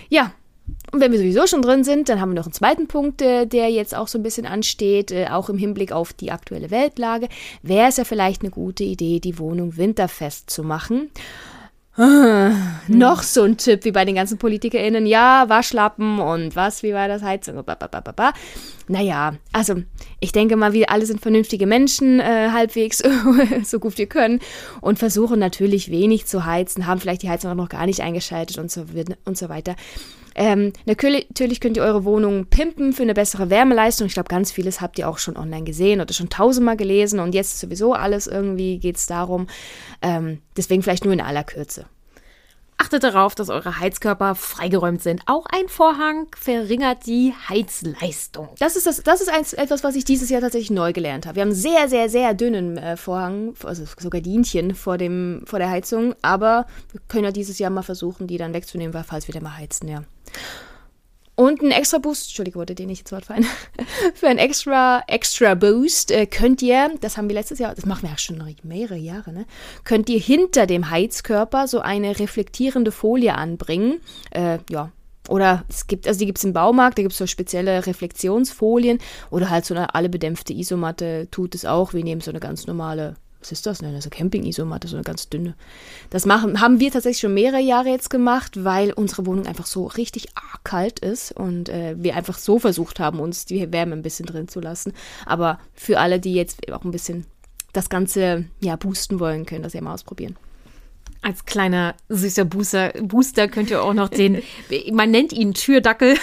ja. 0.10 0.32
Und 0.94 1.02
wenn 1.02 1.12
wir 1.12 1.20
sowieso 1.20 1.46
schon 1.46 1.62
drin 1.62 1.84
sind, 1.84 2.08
dann 2.08 2.22
haben 2.22 2.30
wir 2.30 2.36
noch 2.36 2.46
einen 2.46 2.54
zweiten 2.54 2.88
Punkt, 2.88 3.22
äh, 3.22 3.46
der 3.46 3.70
jetzt 3.70 3.94
auch 3.94 4.08
so 4.08 4.18
ein 4.18 4.24
bisschen 4.24 4.46
ansteht, 4.46 5.12
äh, 5.12 5.28
auch 5.28 5.50
im 5.50 5.58
Hinblick 5.58 5.92
auf 5.92 6.14
die 6.14 6.32
aktuelle 6.32 6.72
Weltlage. 6.72 7.28
Wäre 7.62 7.90
es 7.90 7.98
ja 7.98 8.06
vielleicht 8.06 8.42
eine 8.42 8.52
gute 8.52 8.86
Idee, 8.86 9.20
die 9.20 9.40
Wohnung 9.40 9.76
winterfest 9.76 10.50
zu 10.50 10.64
machen. 10.64 11.10
Ah, 11.96 12.52
Noch 12.88 13.22
so 13.22 13.44
ein 13.44 13.58
Tipp 13.58 13.86
wie 13.86 13.92
bei 13.92 14.04
den 14.04 14.16
ganzen 14.16 14.40
PolitikerInnen. 14.40 15.06
Ja, 15.06 15.46
Waschlappen 15.48 16.20
und 16.20 16.56
was, 16.56 16.82
wie 16.82 16.94
war 16.94 17.08
das, 17.08 17.22
Heizung, 17.22 17.56
ba, 17.64 17.76
ba, 17.76 17.88
ba, 17.88 18.00
ba, 18.00 18.12
ba. 18.12 18.34
Naja, 18.88 19.36
also 19.52 19.76
ich 20.20 20.32
denke 20.32 20.56
mal, 20.56 20.74
wir 20.74 20.90
alle 20.90 21.06
sind 21.06 21.22
vernünftige 21.22 21.68
Menschen, 21.68 22.20
äh, 22.20 22.50
halbwegs, 22.52 23.04
so 23.64 23.80
gut 23.80 23.98
wir 24.00 24.08
können 24.08 24.40
und 24.82 24.98
versuchen 24.98 25.40
natürlich 25.40 25.92
wenig 25.92 26.26
zu 26.26 26.46
heizen, 26.46 26.88
haben 26.88 27.00
vielleicht 27.00 27.22
die 27.22 27.30
Heizung 27.30 27.52
auch 27.52 27.56
noch 27.56 27.70
gar 27.70 27.86
nicht 27.86 28.02
eingeschaltet 28.02 28.58
und 28.58 28.72
so, 28.72 28.86
und 29.26 29.38
so 29.38 29.50
weiter. 29.50 29.76
Ähm, 30.36 30.74
natürlich 30.86 31.60
könnt 31.60 31.78
ihr 31.78 31.84
eure 31.84 32.06
Wohnung 32.06 32.46
pimpen 32.48 32.94
für 32.94 33.04
eine 33.04 33.14
bessere 33.14 33.50
Wärmeleistung. 33.50 34.08
Ich 34.08 34.14
glaube, 34.14 34.30
ganz 34.30 34.52
vieles 34.52 34.82
habt 34.82 34.98
ihr 35.00 35.08
auch 35.08 35.18
schon 35.18 35.38
online 35.38 35.64
gesehen 35.64 36.02
oder 36.02 36.14
schon 36.14 36.30
tausendmal 36.30 36.78
gelesen 36.78 37.20
und 37.20 37.36
jetzt 37.36 37.60
sowieso 37.60 37.94
alles 37.94 38.28
irgendwie 38.28 38.80
geht 38.80 38.98
es 38.98 39.06
darum. 39.06 39.48
Ähm, 40.02 40.40
deswegen 40.58 40.84
vielleicht 40.84 41.06
nur 41.06 41.14
in 41.14 41.22
aller 41.22 41.44
Kürze. 41.44 41.86
Achtet 42.78 43.04
darauf, 43.04 43.36
dass 43.36 43.50
eure 43.50 43.80
Heizkörper 43.80 44.36
freigeräumt 44.36 45.02
sind. 45.02 45.22
Auch 45.28 45.46
ein 45.46 45.70
Vorhang 45.70 46.28
verringert 46.36 47.06
die 47.06 47.34
Heizleistung. 47.48 48.50
Das 48.60 48.76
ist, 48.76 48.88
das, 48.88 49.02
das 49.04 49.22
ist 49.22 49.30
eins, 49.30 49.54
etwas, 49.54 49.84
was 49.84 49.96
ich 49.96 50.06
dieses 50.06 50.30
Jahr 50.30 50.42
tatsächlich 50.42 50.72
neu 50.72 50.92
gelernt 50.92 51.26
habe. 51.26 51.38
Wir 51.38 51.42
haben 51.44 51.50
einen 51.50 51.56
sehr, 51.56 51.88
sehr, 51.88 52.10
sehr 52.10 52.34
dünnen 52.34 52.78
äh, 52.78 52.98
Vorhang, 52.98 53.54
also 53.64 53.86
so 53.98 54.10
Gardinchen 54.10 54.76
vor, 54.76 54.98
dem, 54.98 55.44
vor 55.46 55.60
der 55.60 55.70
Heizung, 55.70 56.16
aber 56.22 56.66
wir 56.92 57.00
können 57.08 57.26
ja 57.26 57.32
dieses 57.32 57.60
Jahr 57.60 57.70
mal 57.70 57.84
versuchen, 57.84 58.28
die 58.28 58.38
dann 58.38 58.54
wegzunehmen, 58.54 58.94
weil 58.94 59.04
falls 59.04 59.28
wir 59.28 59.34
dann 59.34 59.44
mal 59.44 59.58
heizen, 59.58 59.88
ja. 59.88 60.04
Und 61.36 61.64
ein 61.64 61.72
extra 61.72 61.98
Boost, 61.98 62.28
Entschuldigung, 62.28 62.60
wollte 62.60 62.76
dir 62.76 62.86
nicht 62.86 63.02
ins 63.02 63.12
Wort 63.12 63.26
fallen. 63.26 63.46
Für 64.14 64.28
ein 64.28 64.38
extra, 64.38 65.02
extra 65.08 65.56
Boost 65.56 66.12
äh, 66.12 66.28
könnt 66.28 66.62
ihr, 66.62 66.92
das 67.02 67.18
haben 67.18 67.28
wir 67.28 67.34
letztes 67.34 67.58
Jahr, 67.58 67.74
das 67.74 67.88
machen 67.88 68.04
wir 68.04 68.12
ja 68.12 68.18
schon 68.20 68.44
mehrere 68.62 68.98
Jahre, 68.98 69.34
ne? 69.34 69.46
Könnt 69.84 70.10
ihr 70.10 70.20
hinter 70.20 70.68
dem 70.68 70.92
Heizkörper 70.92 71.68
so 71.68 71.80
eine 71.80 72.20
reflektierende 72.20 72.92
Folie 72.92 73.34
anbringen. 73.34 74.00
Äh, 74.30 74.60
ja, 74.70 74.92
Oder 75.28 75.64
es 75.70 75.88
gibt, 75.88 76.08
also 76.08 76.20
die 76.20 76.28
gibt 76.28 76.38
es 76.38 76.44
im 76.44 76.54
Baumarkt, 76.54 77.00
da 77.00 77.02
gibt 77.02 77.14
es 77.14 77.18
so 77.18 77.26
spezielle 77.26 77.88
Reflexionsfolien 77.88 79.00
oder 79.32 79.50
halt 79.50 79.66
so 79.66 79.74
eine 79.74 79.96
alle 79.96 80.10
bedämpfte 80.10 80.54
Isomatte 80.54 81.30
tut 81.32 81.56
es 81.56 81.66
auch. 81.66 81.94
Wir 81.94 82.04
nehmen 82.04 82.22
so 82.22 82.30
eine 82.30 82.42
ganz 82.42 82.68
normale, 82.68 83.16
was 83.44 83.52
ist 83.52 83.66
das 83.66 83.80
denn? 83.80 83.94
Also 83.94 84.10
Camping-Isomatte, 84.10 84.88
so 84.88 84.96
eine 84.96 85.04
ganz 85.04 85.28
dünne. 85.28 85.56
Das 86.10 86.26
machen, 86.26 86.62
haben 86.62 86.80
wir 86.80 86.92
tatsächlich 86.92 87.20
schon 87.20 87.34
mehrere 87.34 87.60
Jahre 87.60 87.90
jetzt 87.90 88.10
gemacht, 88.10 88.64
weil 88.64 88.94
unsere 88.94 89.26
Wohnung 89.26 89.46
einfach 89.46 89.66
so 89.66 89.86
richtig 89.86 90.30
arg 90.36 90.64
kalt 90.64 91.00
ist 91.00 91.34
und 91.34 91.68
äh, 91.68 91.96
wir 91.98 92.16
einfach 92.16 92.38
so 92.38 92.58
versucht 92.58 93.02
haben, 93.02 93.20
uns 93.20 93.46
die 93.46 93.72
Wärme 93.74 93.94
ein 93.94 94.02
bisschen 94.02 94.26
drin 94.26 94.48
zu 94.48 94.62
lassen. 94.62 94.94
Aber 95.26 95.60
für 95.74 96.00
alle, 96.00 96.22
die 96.22 96.34
jetzt 96.34 96.72
auch 96.72 96.86
ein 96.86 96.92
bisschen 96.92 97.26
das 97.74 97.90
Ganze 97.90 98.46
ja 98.62 98.78
boosten 98.78 99.20
wollen, 99.20 99.46
können 99.46 99.64
das 99.64 99.74
ja 99.74 99.82
mal 99.82 99.94
ausprobieren. 99.94 100.38
Als 101.22 101.46
kleiner 101.46 101.96
süßer 102.08 102.46
Booster, 102.46 102.94
Booster 103.02 103.48
könnt 103.50 103.70
ihr 103.72 103.84
auch 103.84 103.94
noch 103.94 104.10
den, 104.10 104.42
man 104.94 105.12
nennt 105.12 105.34
ihn 105.34 105.54
Türdackel, 105.54 106.16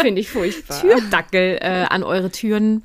Finde 0.00 0.20
ich 0.20 0.28
furchtbar. 0.28 0.80
Türdackel 0.80 1.58
äh, 1.62 1.86
an 1.88 2.02
eure 2.02 2.30
Türen 2.30 2.82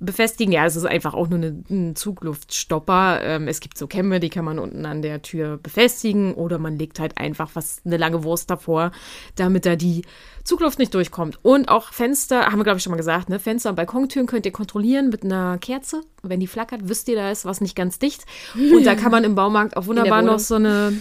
befestigen. 0.00 0.52
Ja, 0.52 0.64
es 0.66 0.76
ist 0.76 0.84
einfach 0.84 1.14
auch 1.14 1.28
nur 1.28 1.38
eine, 1.38 1.62
ein 1.70 1.96
Zugluftstopper. 1.96 3.20
Ähm, 3.22 3.48
es 3.48 3.60
gibt 3.60 3.78
so 3.78 3.86
Kämme, 3.86 4.20
die 4.20 4.30
kann 4.30 4.44
man 4.44 4.58
unten 4.58 4.86
an 4.86 5.02
der 5.02 5.22
Tür 5.22 5.58
befestigen 5.58 6.34
oder 6.34 6.58
man 6.58 6.78
legt 6.78 7.00
halt 7.00 7.18
einfach 7.18 7.50
was 7.54 7.80
eine 7.84 7.96
lange 7.96 8.24
Wurst 8.24 8.50
davor, 8.50 8.92
damit 9.36 9.66
da 9.66 9.76
die 9.76 10.02
Zugluft 10.44 10.78
nicht 10.78 10.94
durchkommt. 10.94 11.38
Und 11.42 11.68
auch 11.68 11.92
Fenster, 11.92 12.46
haben 12.46 12.58
wir 12.58 12.64
glaube 12.64 12.78
ich 12.78 12.82
schon 12.82 12.90
mal 12.90 12.96
gesagt, 12.96 13.28
ne? 13.28 13.38
Fenster 13.38 13.70
und 13.70 13.76
Balkontüren 13.76 14.26
könnt 14.26 14.46
ihr 14.46 14.52
kontrollieren 14.52 15.08
mit 15.08 15.24
einer 15.24 15.58
Kerze. 15.58 16.02
Wenn 16.22 16.40
die 16.40 16.46
flackert, 16.46 16.88
wisst 16.88 17.08
ihr, 17.08 17.16
da 17.16 17.30
ist 17.30 17.44
was 17.44 17.60
nicht 17.60 17.76
ganz 17.76 17.98
dicht. 17.98 18.24
Und 18.54 18.84
da 18.84 18.94
kann 18.94 19.10
man 19.10 19.24
im 19.24 19.34
Baumarkt 19.34 19.76
auch 19.76 19.86
wunderbar 19.86 20.22
noch 20.22 20.38
so 20.38 20.54
eine 20.54 20.94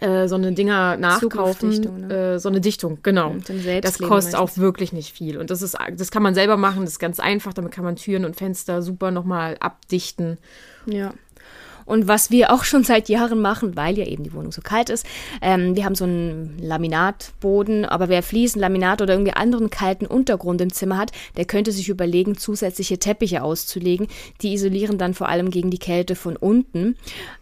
äh, 0.00 0.28
so 0.28 0.36
eine 0.36 0.52
Dinger 0.52 0.96
nachkaufen, 0.96 2.08
ne? 2.08 2.34
äh, 2.34 2.38
so 2.38 2.48
eine 2.48 2.60
Dichtung, 2.60 2.98
genau. 3.02 3.34
Das 3.82 3.98
kostet 3.98 4.34
auch 4.36 4.42
meistens. 4.42 4.62
wirklich 4.62 4.92
nicht 4.92 5.12
viel. 5.14 5.38
Und 5.38 5.50
das 5.50 5.62
ist, 5.62 5.76
das 5.96 6.10
kann 6.10 6.22
man 6.22 6.34
selber 6.34 6.56
machen, 6.56 6.82
das 6.82 6.92
ist 6.92 6.98
ganz 6.98 7.20
einfach. 7.20 7.52
Damit 7.52 7.72
kann 7.72 7.84
man 7.84 7.96
Türen 7.96 8.24
und 8.24 8.36
Fenster 8.36 8.82
super 8.82 9.10
nochmal 9.10 9.56
abdichten. 9.60 10.38
Ja. 10.86 11.12
Und 11.88 12.06
was 12.06 12.30
wir 12.30 12.52
auch 12.52 12.64
schon 12.64 12.84
seit 12.84 13.08
Jahren 13.08 13.40
machen, 13.40 13.74
weil 13.74 13.98
ja 13.98 14.04
eben 14.04 14.22
die 14.22 14.32
Wohnung 14.34 14.52
so 14.52 14.60
kalt 14.60 14.90
ist, 14.90 15.06
ähm, 15.40 15.74
wir 15.74 15.86
haben 15.86 15.94
so 15.94 16.04
einen 16.04 16.58
Laminatboden, 16.60 17.86
aber 17.86 18.10
wer 18.10 18.22
Fliesen, 18.22 18.60
Laminat 18.60 19.00
oder 19.00 19.14
irgendwie 19.14 19.32
anderen 19.32 19.70
kalten 19.70 20.06
Untergrund 20.06 20.60
im 20.60 20.70
Zimmer 20.70 20.98
hat, 20.98 21.12
der 21.38 21.46
könnte 21.46 21.72
sich 21.72 21.88
überlegen, 21.88 22.36
zusätzliche 22.36 22.98
Teppiche 22.98 23.42
auszulegen. 23.42 24.06
Die 24.42 24.52
isolieren 24.52 24.98
dann 24.98 25.14
vor 25.14 25.30
allem 25.30 25.50
gegen 25.50 25.70
die 25.70 25.78
Kälte 25.78 26.14
von 26.14 26.36
unten. 26.36 26.96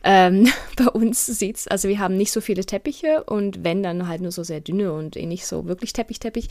Ähm, 0.05 0.47
bei 0.76 0.87
uns 0.87 1.26
sieht's, 1.26 1.67
also 1.67 1.88
wir 1.88 1.99
haben 1.99 2.17
nicht 2.17 2.31
so 2.31 2.41
viele 2.41 2.65
Teppiche 2.65 3.25
und 3.25 3.65
wenn, 3.65 3.83
dann 3.83 4.07
halt 4.07 4.21
nur 4.21 4.33
so 4.33 4.45
sehr 4.45 4.61
dünne 4.61 4.93
und 4.93 5.17
eh 5.17 5.26
nicht 5.26 5.45
so 5.45 5.67
wirklich 5.67 5.93
Teppich, 5.93 6.21
Teppich. 6.21 6.49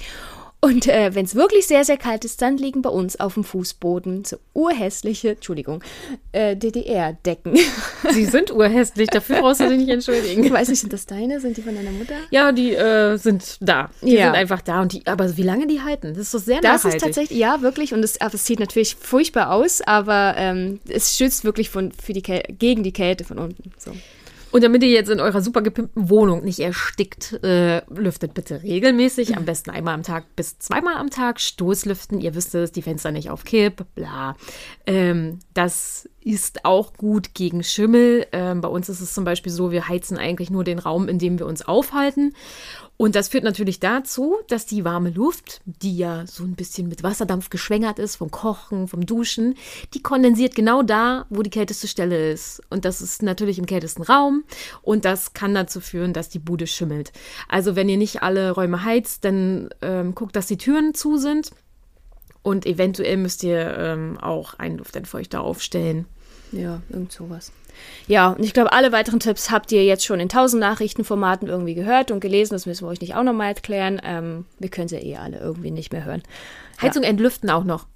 Und 0.65 0.87
äh, 0.87 1.13
wenn 1.13 1.25
es 1.25 1.35
wirklich 1.35 1.67
sehr, 1.67 1.85
sehr 1.85 1.97
kalt 1.97 2.25
ist, 2.25 2.41
dann 2.41 2.57
liegen 2.57 2.81
bei 2.81 2.89
uns 2.89 3.19
auf 3.19 3.35
dem 3.35 3.43
Fußboden 3.43 4.25
so 4.25 4.37
urhässliche, 4.55 5.29
Entschuldigung, 5.33 5.83
äh, 6.31 6.55
DDR-Decken. 6.55 7.55
Sie 8.11 8.25
sind 8.25 8.51
urhässlich, 8.51 9.09
dafür 9.09 9.41
brauchst 9.41 9.59
du 9.61 9.69
dich 9.69 9.77
nicht 9.77 9.89
entschuldigen. 9.89 10.43
Ich 10.43 10.51
weiß 10.51 10.69
nicht, 10.69 10.79
sind 10.79 10.91
das 10.91 11.05
deine? 11.05 11.39
Sind 11.39 11.55
die 11.57 11.61
von 11.61 11.75
deiner 11.75 11.91
Mutter? 11.91 12.15
Ja, 12.31 12.51
die 12.51 12.73
äh, 12.73 13.15
sind 13.17 13.57
da. 13.61 13.91
Die 14.01 14.15
Ja. 14.15 14.25
sind 14.25 14.35
einfach 14.35 14.61
da. 14.61 14.81
Und 14.81 14.93
die, 14.93 15.05
aber 15.05 15.37
wie 15.37 15.43
lange 15.43 15.67
die 15.67 15.81
halten? 15.81 16.15
Das 16.15 16.23
ist 16.23 16.33
doch 16.33 16.39
sehr 16.39 16.61
Das 16.61 16.83
nachhaltig. 16.83 16.95
ist 16.97 17.03
tatsächlich, 17.03 17.37
ja, 17.37 17.61
wirklich. 17.61 17.93
Und 17.93 18.03
es, 18.03 18.17
es 18.17 18.45
sieht 18.47 18.59
natürlich 18.59 18.95
furchtbar 18.95 19.51
aus, 19.51 19.81
aber 19.83 20.33
ähm, 20.35 20.79
es 20.89 21.15
schützt 21.15 21.43
wirklich 21.45 21.69
von, 21.69 21.91
für 21.91 22.13
die 22.13 22.23
gegen 22.23 22.81
die 22.81 22.91
Kälte 22.93 23.23
von 23.23 23.37
unten. 23.37 23.71
So. 23.77 23.91
Und 24.55 24.63
damit 24.63 24.83
ihr 24.83 24.89
jetzt 24.89 25.09
in 25.09 25.19
eurer 25.19 25.41
super 25.41 25.61
gepimpten 25.61 26.09
Wohnung 26.09 26.45
nicht 26.45 26.61
erstickt, 26.61 27.43
äh, 27.43 27.81
lüftet 27.93 28.33
bitte 28.33 28.63
regelmäßig, 28.63 29.35
am 29.35 29.43
besten 29.43 29.69
einmal 29.69 29.93
am 29.93 30.01
Tag 30.01 30.33
bis 30.37 30.59
zweimal 30.59 30.95
am 30.95 31.09
Tag, 31.09 31.41
Stoßlüften, 31.41 32.21
ihr 32.21 32.35
wisst 32.35 32.55
es, 32.55 32.71
die 32.71 32.81
Fenster 32.81 33.11
nicht 33.11 33.29
auf 33.29 33.43
Kipp, 33.43 33.83
bla. 33.95 34.37
Ähm, 34.85 35.39
das 35.53 36.07
ist 36.21 36.63
auch 36.63 36.93
gut 36.93 37.33
gegen 37.33 37.63
Schimmel. 37.63 38.27
Ähm, 38.31 38.61
bei 38.61 38.69
uns 38.69 38.87
ist 38.87 39.01
es 39.01 39.13
zum 39.13 39.25
Beispiel 39.25 39.51
so, 39.51 39.71
wir 39.73 39.89
heizen 39.89 40.17
eigentlich 40.17 40.49
nur 40.49 40.63
den 40.63 40.79
Raum, 40.79 41.09
in 41.09 41.19
dem 41.19 41.37
wir 41.37 41.47
uns 41.47 41.67
aufhalten. 41.67 42.33
Und 42.97 43.15
das 43.15 43.27
führt 43.27 43.43
natürlich 43.43 43.79
dazu, 43.79 44.37
dass 44.47 44.65
die 44.65 44.85
warme 44.85 45.09
Luft, 45.09 45.61
die 45.65 45.97
ja 45.97 46.25
so 46.25 46.43
ein 46.43 46.55
bisschen 46.55 46.87
mit 46.87 47.03
Wasserdampf 47.03 47.49
geschwängert 47.49 47.99
ist, 47.99 48.15
vom 48.15 48.31
Kochen, 48.31 48.87
vom 48.87 49.05
Duschen, 49.05 49.55
die 49.93 50.01
kondensiert 50.01 50.55
genau 50.55 50.81
da, 50.81 51.25
wo 51.29 51.41
die 51.41 51.49
kälteste 51.49 51.87
Stelle 51.87 52.31
ist. 52.31 52.61
Und 52.69 52.85
das 52.85 53.01
ist 53.01 53.21
natürlich 53.21 53.59
im 53.59 53.65
kältesten 53.65 54.01
Raum. 54.01 54.45
Und 54.81 55.03
das 55.03 55.33
kann 55.33 55.53
dazu 55.53 55.81
führen, 55.81 56.13
dass 56.13 56.29
die 56.29 56.39
Bude 56.39 56.67
schimmelt. 56.67 57.11
Also 57.49 57.75
wenn 57.75 57.89
ihr 57.89 57.97
nicht 57.97 58.23
alle 58.23 58.51
Räume 58.51 58.85
heizt, 58.85 59.25
dann 59.25 59.69
ähm, 59.81 60.15
guckt, 60.15 60.35
dass 60.35 60.47
die 60.47 60.57
Türen 60.57 60.93
zu 60.93 61.17
sind. 61.17 61.51
Und 62.43 62.65
eventuell 62.65 63.17
müsst 63.17 63.43
ihr 63.43 63.77
ähm, 63.77 64.17
auch 64.19 64.53
einen 64.53 64.77
Luftentfeuchter 64.77 65.41
aufstellen. 65.41 66.05
Ja, 66.51 66.81
irgend 66.89 67.11
sowas. 67.11 67.51
Ja, 68.07 68.29
und 68.29 68.43
ich 68.43 68.53
glaube, 68.53 68.71
alle 68.71 68.91
weiteren 68.91 69.19
Tipps 69.19 69.51
habt 69.51 69.71
ihr 69.71 69.83
jetzt 69.83 70.05
schon 70.05 70.19
in 70.19 70.29
tausend 70.29 70.59
Nachrichtenformaten 70.59 71.47
irgendwie 71.47 71.75
gehört 71.75 72.11
und 72.11 72.19
gelesen. 72.19 72.53
Das 72.53 72.65
müssen 72.65 72.85
wir 72.85 72.91
euch 72.91 73.01
nicht 73.01 73.15
auch 73.15 73.23
nochmal 73.23 73.49
erklären. 73.49 74.01
Ähm, 74.03 74.45
wir 74.59 74.69
können 74.69 74.87
sie 74.87 74.97
ja 74.97 75.01
eh 75.01 75.17
alle 75.17 75.39
irgendwie 75.39 75.71
nicht 75.71 75.91
mehr 75.91 76.05
hören. 76.05 76.23
Heizung 76.81 77.03
entlüften 77.03 77.49
auch 77.49 77.63
noch. 77.63 77.87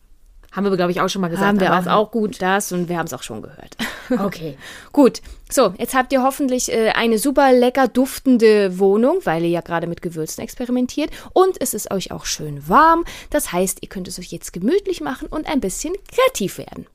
Haben 0.51 0.65
wir, 0.65 0.75
glaube 0.75 0.91
ich, 0.91 0.99
auch 0.99 1.09
schon 1.09 1.21
mal 1.21 1.27
gesagt. 1.27 1.47
haben 1.47 1.59
wir 1.59 1.71
aber 1.71 1.95
auch 1.95 2.09
gut. 2.11 2.41
Das 2.41 2.71
und 2.71 2.89
wir 2.89 2.97
haben 2.97 3.05
es 3.05 3.13
auch 3.13 3.23
schon 3.23 3.41
gehört. 3.41 3.75
Okay. 4.17 4.57
Gut, 4.91 5.21
so, 5.51 5.75
jetzt 5.77 5.93
habt 5.93 6.11
ihr 6.11 6.23
hoffentlich 6.23 6.73
äh, 6.73 6.89
eine 6.95 7.19
super 7.19 7.53
lecker 7.53 7.87
duftende 7.87 8.79
Wohnung, 8.79 9.19
weil 9.23 9.43
ihr 9.43 9.49
ja 9.49 9.61
gerade 9.61 9.85
mit 9.85 10.01
Gewürzen 10.01 10.43
experimentiert. 10.43 11.11
Und 11.33 11.61
es 11.61 11.75
ist 11.75 11.91
euch 11.91 12.11
auch 12.11 12.25
schön 12.25 12.67
warm. 12.67 13.05
Das 13.29 13.51
heißt, 13.51 13.83
ihr 13.83 13.89
könnt 13.89 14.07
es 14.07 14.17
euch 14.17 14.31
jetzt 14.31 14.51
gemütlich 14.51 15.01
machen 15.01 15.27
und 15.27 15.45
ein 15.45 15.59
bisschen 15.59 15.93
kreativ 16.11 16.57
werden. 16.57 16.87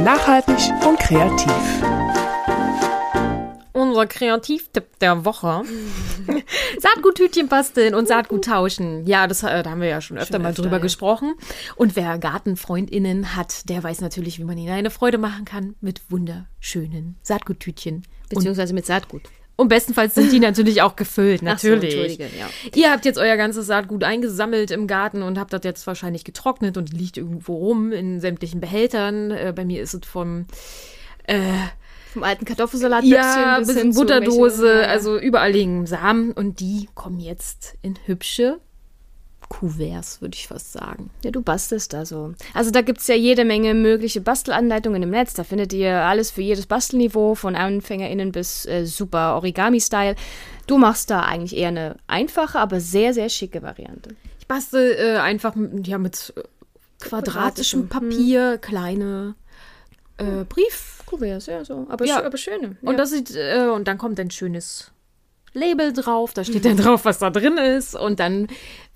Nachhaltig 0.00 0.56
und 0.86 0.98
kreativ. 0.98 1.52
Unser 3.72 4.06
Kreativtipp 4.06 4.98
der 4.98 5.24
Woche. 5.24 5.62
Saatguttütchen 6.80 7.48
basteln 7.48 7.94
und 7.94 8.08
Saatgut 8.08 8.46
tauschen. 8.46 9.06
Ja, 9.06 9.26
das 9.26 9.42
äh, 9.42 9.62
da 9.62 9.70
haben 9.70 9.80
wir 9.80 9.88
ja 9.88 10.00
schon 10.00 10.18
öfter 10.18 10.34
Schon 10.34 10.42
mal 10.42 10.48
öfter, 10.50 10.62
drüber 10.62 10.76
ja. 10.76 10.82
gesprochen. 10.82 11.34
Und 11.76 11.94
wer 11.94 12.18
GartenfreundInnen 12.18 13.36
hat, 13.36 13.68
der 13.68 13.82
weiß 13.82 14.00
natürlich, 14.00 14.38
wie 14.38 14.44
man 14.44 14.58
ihnen 14.58 14.72
eine 14.72 14.90
Freude 14.90 15.18
machen 15.18 15.44
kann 15.44 15.76
mit 15.80 16.00
wunderschönen 16.10 17.16
Saatguttütchen. 17.22 17.96
Und, 17.96 18.28
Beziehungsweise 18.30 18.74
mit 18.74 18.86
Saatgut. 18.86 19.22
Und 19.56 19.68
bestenfalls 19.68 20.14
sind 20.14 20.32
die 20.32 20.40
natürlich 20.48 20.82
auch 20.82 20.96
gefüllt, 20.96 21.40
so, 21.40 21.44
natürlich. 21.46 21.94
Entschuldige, 21.94 22.24
ja. 22.38 22.48
Ihr 22.74 22.90
habt 22.90 23.04
jetzt 23.04 23.18
euer 23.18 23.36
ganzes 23.36 23.66
Saatgut 23.66 24.04
eingesammelt 24.04 24.70
im 24.70 24.86
Garten 24.86 25.22
und 25.22 25.38
habt 25.38 25.52
das 25.52 25.60
jetzt 25.64 25.86
wahrscheinlich 25.86 26.24
getrocknet 26.24 26.76
und 26.76 26.92
liegt 26.92 27.16
irgendwo 27.16 27.56
rum 27.56 27.92
in 27.92 28.20
sämtlichen 28.20 28.60
Behältern. 28.60 29.30
Äh, 29.30 29.52
bei 29.54 29.64
mir 29.64 29.82
ist 29.82 29.94
es 29.94 30.00
vom 30.06 30.46
Vom 32.12 32.24
alten 32.24 32.44
Kartoffelsalat 32.44 33.04
ja, 33.04 33.58
bis 33.60 33.68
bis 33.68 33.76
in 33.76 33.94
Butterdose, 33.94 34.64
welchen- 34.64 34.90
also 34.90 35.18
überall 35.18 35.52
liegen 35.52 35.86
Samen 35.86 36.32
und 36.32 36.60
die 36.60 36.88
kommen 36.94 37.20
jetzt 37.20 37.74
in 37.80 37.94
hübsche 38.04 38.58
Kuverts, 39.52 40.22
würde 40.22 40.34
ich 40.34 40.48
fast 40.48 40.72
sagen. 40.72 41.10
Ja, 41.22 41.30
du 41.30 41.42
bastelst 41.42 41.92
da 41.92 42.06
so. 42.06 42.32
Also 42.54 42.70
da 42.70 42.80
gibt 42.80 43.00
es 43.00 43.06
ja 43.06 43.14
jede 43.14 43.44
Menge 43.44 43.74
mögliche 43.74 44.22
Bastelanleitungen 44.22 45.02
im 45.02 45.10
Netz. 45.10 45.34
Da 45.34 45.44
findet 45.44 45.74
ihr 45.74 45.94
alles 45.94 46.30
für 46.30 46.40
jedes 46.40 46.64
Bastelniveau, 46.66 47.34
von 47.34 47.54
AnfängerInnen 47.54 48.32
bis 48.32 48.64
äh, 48.64 48.86
super 48.86 49.36
Origami-Style. 49.36 50.16
Du 50.66 50.78
machst 50.78 51.10
da 51.10 51.20
eigentlich 51.20 51.54
eher 51.54 51.68
eine 51.68 51.96
einfache, 52.06 52.58
aber 52.58 52.80
sehr, 52.80 53.12
sehr 53.12 53.28
schicke 53.28 53.60
Variante. 53.62 54.14
Ich 54.38 54.46
bastel 54.48 54.96
äh, 54.98 55.18
einfach 55.18 55.54
mit, 55.54 55.86
ja, 55.86 55.98
mit 55.98 56.32
äh, 56.34 56.40
quadratischem 57.00 57.10
Quadratischem, 57.10 57.88
Papier, 57.88 58.58
kleine 58.58 59.34
äh, 60.16 60.44
Brief. 60.48 61.02
Kuverts, 61.04 61.44
ja, 61.46 61.62
so. 61.62 61.86
Aber, 61.90 62.06
Ja. 62.06 62.20
schö- 62.20 62.24
aber 62.24 62.38
schöne. 62.38 62.76
Und 62.80 62.96
das 62.96 63.10
sieht, 63.10 63.36
äh, 63.36 63.66
und 63.68 63.86
dann 63.86 63.98
kommt 63.98 64.18
ein 64.18 64.30
schönes 64.30 64.90
Label 65.54 65.92
drauf, 65.92 66.32
da 66.32 66.44
steht 66.44 66.64
dann 66.64 66.76
drauf, 66.78 67.04
was 67.04 67.18
da 67.18 67.30
drin 67.30 67.58
ist. 67.58 67.94
Und 67.94 68.20
dann 68.20 68.48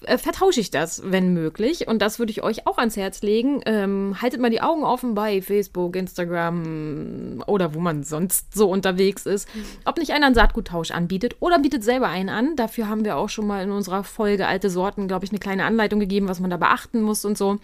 äh, 0.03 0.19
vertausche 0.19 0.61
ich 0.61 0.71
das, 0.71 1.03
wenn 1.05 1.33
möglich. 1.33 1.89
Und 1.89 2.01
das 2.01 2.19
würde 2.19 2.31
ich 2.31 2.43
euch 2.43 2.67
auch 2.67 2.79
ans 2.79 2.97
Herz 2.97 3.23
legen. 3.23 3.61
Ähm, 3.67 4.17
haltet 4.21 4.41
mal 4.41 4.51
die 4.51 4.63
Augen 4.63 4.85
offen 4.85 5.15
bei 5.15 5.43
Facebook, 5.43 5.97
Instagram 5.97 7.43
oder 7.47 7.75
wo 7.75 7.81
man 7.81 8.05
sonst 8.05 8.55
so 8.55 8.71
unterwegs 8.71 9.27
ist. 9.27 9.49
Ob 9.85 9.99
nicht 9.99 10.13
einer 10.13 10.27
einen 10.27 10.35
Saatguttausch 10.35 10.91
anbietet 10.91 11.37
oder 11.41 11.59
bietet 11.59 11.85
selber 11.85 12.09
einen 12.09 12.29
an. 12.29 12.57
Dafür 12.57 12.89
haben 12.89 13.05
wir 13.05 13.17
auch 13.17 13.29
schon 13.29 13.47
mal 13.47 13.63
in 13.63 13.71
unserer 13.71 14.05
Folge 14.05 14.47
Alte 14.47 14.71
Sorten, 14.71 15.09
glaube 15.09 15.25
ich, 15.25 15.31
eine 15.31 15.39
kleine 15.39 15.65
Anleitung 15.65 16.01
gegeben, 16.01 16.29
was 16.29 16.41
man 16.41 16.51
da 16.51 16.57
beachten 16.57 17.03
muss 17.03 17.25
und 17.25 17.37
so. 17.37 17.59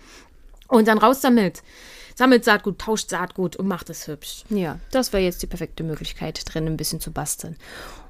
Und 0.69 0.89
dann 0.89 0.99
raus 0.99 1.21
damit. 1.21 1.63
Sammelt 2.15 2.45
Saatgut, 2.45 2.79
tauscht 2.79 3.09
Saatgut 3.09 3.57
und 3.57 3.67
macht 3.67 3.89
es 3.91 4.07
hübsch. 4.07 4.45
Ja, 4.51 4.79
das 4.91 5.13
wäre 5.13 5.23
jetzt 5.23 5.43
die 5.43 5.47
perfekte 5.47 5.83
Möglichkeit, 5.83 6.43
drin 6.45 6.67
ein 6.67 6.77
bisschen 6.77 7.01
zu 7.01 7.11
basteln. 7.11 7.57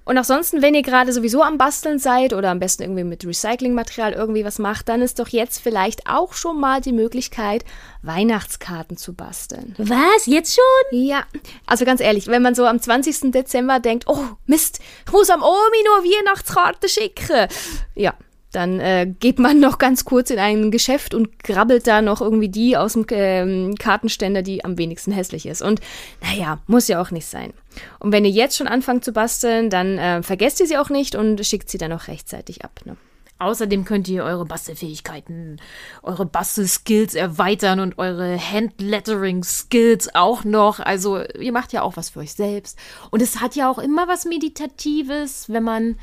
Und 0.04 0.18
ansonsten, 0.18 0.62
wenn 0.62 0.74
ihr 0.74 0.82
gerade 0.82 1.12
sowieso 1.12 1.42
am 1.42 1.58
Basteln 1.58 1.98
seid 1.98 2.32
oder 2.32 2.50
am 2.50 2.58
besten 2.58 2.82
irgendwie 2.82 3.04
mit 3.04 3.24
Recyclingmaterial 3.24 4.12
irgendwie 4.12 4.44
was 4.44 4.58
macht, 4.58 4.88
dann 4.88 5.00
ist 5.00 5.18
doch 5.18 5.28
jetzt 5.28 5.60
vielleicht 5.60 6.08
auch 6.08 6.34
schon 6.34 6.58
mal 6.58 6.80
die 6.80 6.92
Möglichkeit, 6.92 7.64
Weihnachtskarten 8.02 8.96
zu 8.96 9.14
basteln. 9.14 9.74
Was? 9.78 10.26
Jetzt 10.26 10.54
schon? 10.54 10.98
Ja, 10.98 11.24
also 11.66 11.84
ganz 11.84 12.00
ehrlich, 12.00 12.26
wenn 12.26 12.42
man 12.42 12.54
so 12.54 12.66
am 12.66 12.80
20. 12.80 13.30
Dezember 13.32 13.78
denkt, 13.78 14.04
oh 14.08 14.24
Mist, 14.46 14.80
ich 15.06 15.12
muss 15.12 15.30
am 15.30 15.42
Omi 15.42 15.84
nur 15.84 16.04
Weihnachtskarten 16.04 16.88
schicken. 16.88 17.48
Ja, 17.94 18.14
dann 18.52 18.80
äh, 18.80 19.12
geht 19.18 19.38
man 19.38 19.60
noch 19.60 19.78
ganz 19.78 20.04
kurz 20.04 20.30
in 20.30 20.38
ein 20.38 20.70
Geschäft 20.70 21.14
und 21.14 21.42
grabbelt 21.42 21.86
da 21.86 22.02
noch 22.02 22.20
irgendwie 22.20 22.48
die 22.48 22.76
aus 22.76 22.92
dem 22.92 23.06
ähm, 23.10 23.74
Kartenständer, 23.78 24.42
die 24.42 24.64
am 24.64 24.78
wenigsten 24.78 25.12
hässlich 25.12 25.46
ist. 25.46 25.62
Und 25.62 25.80
naja, 26.22 26.60
muss 26.66 26.88
ja 26.88 27.00
auch 27.00 27.10
nicht 27.10 27.26
sein. 27.26 27.52
Und 27.98 28.12
wenn 28.12 28.24
ihr 28.24 28.30
jetzt 28.30 28.56
schon 28.56 28.68
anfangt 28.68 29.04
zu 29.04 29.12
basteln, 29.12 29.70
dann 29.70 29.98
äh, 29.98 30.22
vergesst 30.22 30.60
ihr 30.60 30.66
sie 30.66 30.78
auch 30.78 30.90
nicht 30.90 31.14
und 31.14 31.44
schickt 31.44 31.70
sie 31.70 31.78
dann 31.78 31.92
auch 31.92 32.08
rechtzeitig 32.08 32.64
ab. 32.64 32.80
Ne? 32.84 32.96
Außerdem 33.42 33.84
könnt 33.84 34.08
ihr 34.08 34.22
eure 34.22 34.44
Bastelfähigkeiten, 34.44 35.60
eure 36.04 36.26
Bastelskills 36.26 37.16
erweitern 37.16 37.80
und 37.80 37.98
eure 37.98 38.38
Handlettering-Skills 38.38 40.14
auch 40.14 40.44
noch. 40.44 40.78
Also 40.78 41.20
ihr 41.24 41.50
macht 41.50 41.72
ja 41.72 41.82
auch 41.82 41.96
was 41.96 42.10
für 42.10 42.20
euch 42.20 42.34
selbst. 42.34 42.78
Und 43.10 43.20
es 43.20 43.40
hat 43.40 43.56
ja 43.56 43.68
auch 43.68 43.78
immer 43.78 44.06
was 44.06 44.26
Meditatives, 44.26 45.48
wenn 45.48 45.64
man 45.64 45.96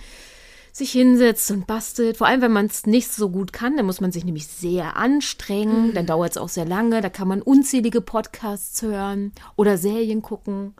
sich 0.79 0.91
hinsetzt 0.91 1.51
und 1.51 1.67
bastelt. 1.67 2.17
Vor 2.17 2.27
allem, 2.27 2.41
wenn 2.41 2.51
man 2.51 2.65
es 2.65 2.85
nicht 2.87 3.11
so 3.11 3.29
gut 3.29 3.53
kann, 3.53 3.77
dann 3.77 3.85
muss 3.85 4.01
man 4.01 4.11
sich 4.11 4.25
nämlich 4.25 4.47
sehr 4.47 4.97
anstrengen. 4.97 5.93
Dann 5.93 6.07
dauert 6.07 6.31
es 6.31 6.37
auch 6.37 6.49
sehr 6.49 6.65
lange. 6.65 7.01
Da 7.01 7.09
kann 7.09 7.27
man 7.27 7.41
unzählige 7.41 8.01
Podcasts 8.01 8.81
hören 8.81 9.31
oder 9.55 9.77
Serien 9.77 10.21
gucken. 10.21 10.73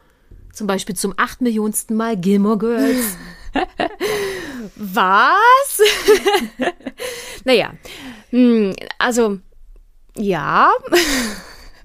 Zum 0.52 0.66
Beispiel 0.66 0.96
zum 0.96 1.14
acht 1.18 1.42
Millionsten 1.42 1.96
Mal 1.96 2.18
Gilmore 2.18 2.58
Girls. 2.58 3.18
Was? 4.76 5.82
naja, 7.44 7.74
hm, 8.32 8.76
also 8.98 9.38
ja. 10.16 10.72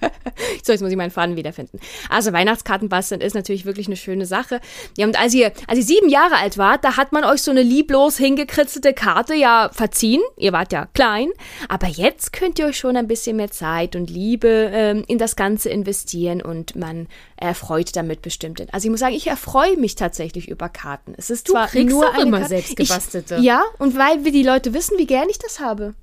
so, 0.64 0.73
jetzt 0.73 0.80
muss 0.80 0.90
ich 0.90 0.96
meinen 0.96 1.11
Faden 1.11 1.37
wiederfinden. 1.37 1.78
Also 2.08 2.32
Weihnachtskarten 2.32 2.88
basteln 2.88 3.20
ist 3.20 3.34
natürlich 3.34 3.64
wirklich 3.64 3.87
eine 3.87 3.96
schöne 3.96 4.26
Sache. 4.26 4.61
Ja, 4.96 5.06
und 5.06 5.18
als 5.20 5.34
ihr, 5.34 5.52
als 5.66 5.78
ihr 5.78 5.84
sieben 5.84 6.08
Jahre 6.08 6.37
alt 6.37 6.58
wart, 6.58 6.84
da 6.84 6.96
hat 6.96 7.12
man 7.12 7.25
euch 7.25 7.42
so 7.42 7.50
eine 7.50 7.62
lieblos 7.62 8.16
hingekritzelte 8.18 8.92
Karte 8.94 9.34
ja 9.34 9.70
verziehen. 9.73 10.20
Ihr 10.37 10.52
wart 10.52 10.73
ja 10.73 10.87
klein. 10.94 11.30
Aber 11.68 11.87
jetzt 11.87 12.32
könnt 12.32 12.58
ihr 12.58 12.66
euch 12.66 12.78
schon 12.78 12.96
ein 12.96 13.08
bisschen 13.08 13.37
mehr 13.37 13.50
Zeit 13.50 13.96
und 13.96 14.11
Liebe 14.11 14.70
ähm, 14.73 15.04
in 15.08 15.18
das 15.18 15.37
Ganze 15.37 15.68
investieren 15.70 16.42
und 16.42 16.76
man 16.76 17.08
erfreut 17.37 17.94
damit 17.96 18.23
bestimmt. 18.23 18.62
Also 18.73 18.87
ich 18.87 18.90
muss 18.90 19.00
sagen, 19.00 19.14
ich 19.14 19.26
erfreue 19.26 19.76
mich 19.76 19.94
tatsächlich 19.96 20.49
über 20.49 20.68
Karten. 20.68 21.14
Es 21.16 21.30
ist 21.30 21.49
Du 21.49 21.52
zwar 21.52 21.68
nur 21.75 22.08
auch 22.08 22.18
immer 22.18 22.38
Karte- 22.38 22.49
selbst 22.49 22.76
gebastelte. 22.76 23.37
Ich, 23.37 23.42
ja, 23.42 23.62
und 23.78 23.99
weil 23.99 24.25
wir 24.25 24.32
die 24.32 24.42
Leute 24.42 24.73
wissen, 24.75 24.99
wie 24.99 25.06
gern 25.06 25.28
ich 25.28 25.38
das 25.38 25.61
habe. 25.61 25.94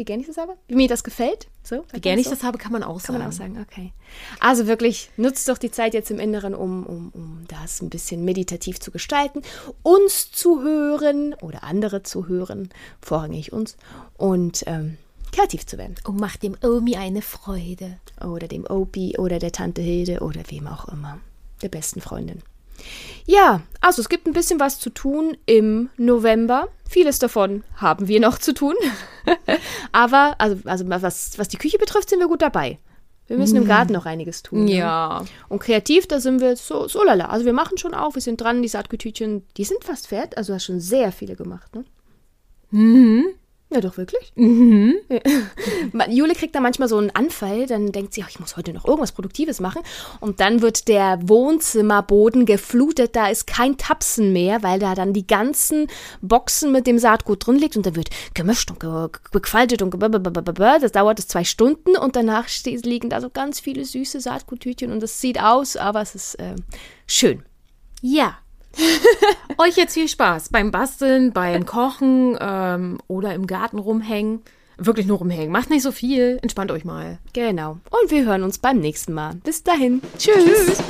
Wie 0.00 0.04
gern 0.06 0.18
ich 0.18 0.28
das 0.28 0.38
habe? 0.38 0.56
Wie 0.66 0.76
mir 0.76 0.88
das 0.88 1.04
gefällt. 1.04 1.48
So, 1.62 1.84
Wie 1.92 2.00
gerne 2.00 2.22
ich 2.22 2.26
das 2.26 2.42
habe, 2.42 2.56
kann 2.56 2.72
man 2.72 2.82
auch 2.82 3.02
kann 3.02 3.18
man 3.18 3.28
auch 3.28 3.32
sagen. 3.32 3.56
sagen, 3.56 3.66
okay. 3.70 3.92
Also 4.40 4.66
wirklich, 4.66 5.10
nutzt 5.18 5.46
doch 5.46 5.58
die 5.58 5.70
Zeit 5.70 5.92
jetzt 5.92 6.10
im 6.10 6.18
Inneren, 6.18 6.54
um, 6.54 6.86
um, 6.86 7.10
um 7.12 7.44
das 7.48 7.82
ein 7.82 7.90
bisschen 7.90 8.24
meditativ 8.24 8.80
zu 8.80 8.92
gestalten, 8.92 9.42
uns 9.82 10.32
zu 10.32 10.62
hören 10.62 11.34
oder 11.42 11.64
andere 11.64 12.02
zu 12.02 12.28
hören, 12.28 12.70
vorrangig 13.02 13.52
uns, 13.52 13.76
und 14.16 14.64
ähm, 14.66 14.96
kreativ 15.32 15.66
zu 15.66 15.76
werden. 15.76 15.96
Und 16.04 16.18
macht 16.18 16.44
dem 16.44 16.56
Omi 16.64 16.96
eine 16.96 17.20
Freude. 17.20 17.98
Oder 18.24 18.48
dem 18.48 18.64
Opie 18.66 19.18
oder 19.18 19.38
der 19.38 19.52
Tante 19.52 19.82
Hilde 19.82 20.20
oder 20.20 20.40
wem 20.48 20.66
auch 20.66 20.88
immer. 20.88 21.20
Der 21.60 21.68
besten 21.68 22.00
Freundin. 22.00 22.40
Ja, 23.26 23.62
also 23.80 24.02
es 24.02 24.08
gibt 24.08 24.26
ein 24.26 24.32
bisschen 24.32 24.60
was 24.60 24.78
zu 24.78 24.90
tun 24.90 25.36
im 25.46 25.90
November. 25.96 26.68
Vieles 26.88 27.18
davon 27.18 27.64
haben 27.76 28.08
wir 28.08 28.20
noch 28.20 28.38
zu 28.38 28.52
tun. 28.52 28.74
Aber, 29.92 30.34
also, 30.38 30.56
also 30.64 30.88
was, 30.88 31.38
was 31.38 31.48
die 31.48 31.56
Küche 31.58 31.78
betrifft, 31.78 32.10
sind 32.10 32.18
wir 32.18 32.28
gut 32.28 32.42
dabei. 32.42 32.78
Wir 33.30 33.38
müssen 33.38 33.54
im 33.54 33.68
Garten 33.68 33.92
noch 33.92 34.06
einiges 34.06 34.42
tun. 34.42 34.64
ne? 34.64 34.74
Ja. 34.74 35.24
Und 35.48 35.60
kreativ, 35.60 36.08
da 36.08 36.18
sind 36.18 36.40
wir 36.40 36.56
so, 36.56 36.88
so 36.88 37.04
lala. 37.04 37.26
Also 37.26 37.46
wir 37.46 37.52
machen 37.52 37.78
schon 37.78 37.94
auf, 37.94 38.16
wir 38.16 38.22
sind 38.22 38.40
dran, 38.40 38.60
die 38.60 38.66
Saatgutütchen, 38.66 39.46
die 39.56 39.62
sind 39.62 39.84
fast 39.84 40.08
fertig. 40.08 40.36
Also 40.36 40.50
du 40.52 40.56
hast 40.56 40.64
schon 40.64 40.80
sehr 40.80 41.12
viele 41.12 41.36
gemacht, 41.36 41.72
ne? 41.76 41.84
Mhm. 42.72 43.26
Ja, 43.72 43.80
doch, 43.80 43.96
wirklich? 43.96 44.32
Mhm. 44.34 44.96
Jule 46.10 46.34
kriegt 46.34 46.56
da 46.56 46.60
manchmal 46.60 46.88
so 46.88 46.98
einen 46.98 47.10
Anfall, 47.10 47.66
dann 47.66 47.92
denkt 47.92 48.14
sie, 48.14 48.24
ach, 48.24 48.28
ich 48.28 48.40
muss 48.40 48.56
heute 48.56 48.72
noch 48.72 48.84
irgendwas 48.84 49.12
Produktives 49.12 49.60
machen. 49.60 49.82
Und 50.18 50.40
dann 50.40 50.60
wird 50.60 50.88
der 50.88 51.20
Wohnzimmerboden 51.22 52.46
geflutet, 52.46 53.14
da 53.14 53.28
ist 53.28 53.46
kein 53.46 53.76
Tapsen 53.76 54.32
mehr, 54.32 54.64
weil 54.64 54.80
da 54.80 54.96
dann 54.96 55.12
die 55.12 55.24
ganzen 55.24 55.86
Boxen 56.20 56.72
mit 56.72 56.88
dem 56.88 56.98
Saatgut 56.98 57.46
drin 57.46 57.56
liegt 57.56 57.76
und 57.76 57.86
dann 57.86 57.94
wird 57.94 58.10
gemischt 58.34 58.72
und 58.72 58.80
ge 58.80 59.08
gefaltet 59.30 59.82
und 59.82 59.90
gebababababa. 59.90 60.80
das 60.80 60.90
dauert 60.90 61.20
es 61.20 61.28
zwei 61.28 61.44
Stunden 61.44 61.96
und 61.96 62.16
danach 62.16 62.48
liegen 62.64 63.08
da 63.08 63.20
so 63.20 63.30
ganz 63.30 63.60
viele 63.60 63.84
süße 63.84 64.20
Saatguttütchen 64.20 64.90
und 64.90 65.00
es 65.02 65.20
sieht 65.20 65.40
aus, 65.40 65.76
aber 65.76 66.00
es 66.02 66.16
ist 66.16 66.34
äh, 66.40 66.56
schön. 67.06 67.44
Ja. 68.02 68.38
Euch 69.58 69.76
jetzt 69.76 69.94
viel 69.94 70.08
Spaß 70.08 70.48
beim 70.50 70.70
Basteln, 70.70 71.32
beim 71.32 71.66
Kochen 71.66 72.36
ähm, 72.40 72.98
oder 73.08 73.34
im 73.34 73.46
Garten 73.46 73.78
rumhängen. 73.78 74.42
Wirklich 74.78 75.06
nur 75.06 75.18
rumhängen. 75.18 75.52
Macht 75.52 75.68
nicht 75.68 75.82
so 75.82 75.92
viel. 75.92 76.38
Entspannt 76.40 76.70
euch 76.70 76.84
mal. 76.84 77.18
Genau. 77.34 77.78
Und 77.90 78.10
wir 78.10 78.24
hören 78.24 78.42
uns 78.42 78.58
beim 78.58 78.78
nächsten 78.78 79.12
Mal. 79.12 79.34
Bis 79.44 79.62
dahin. 79.62 80.00
Tschüss. 80.16 80.82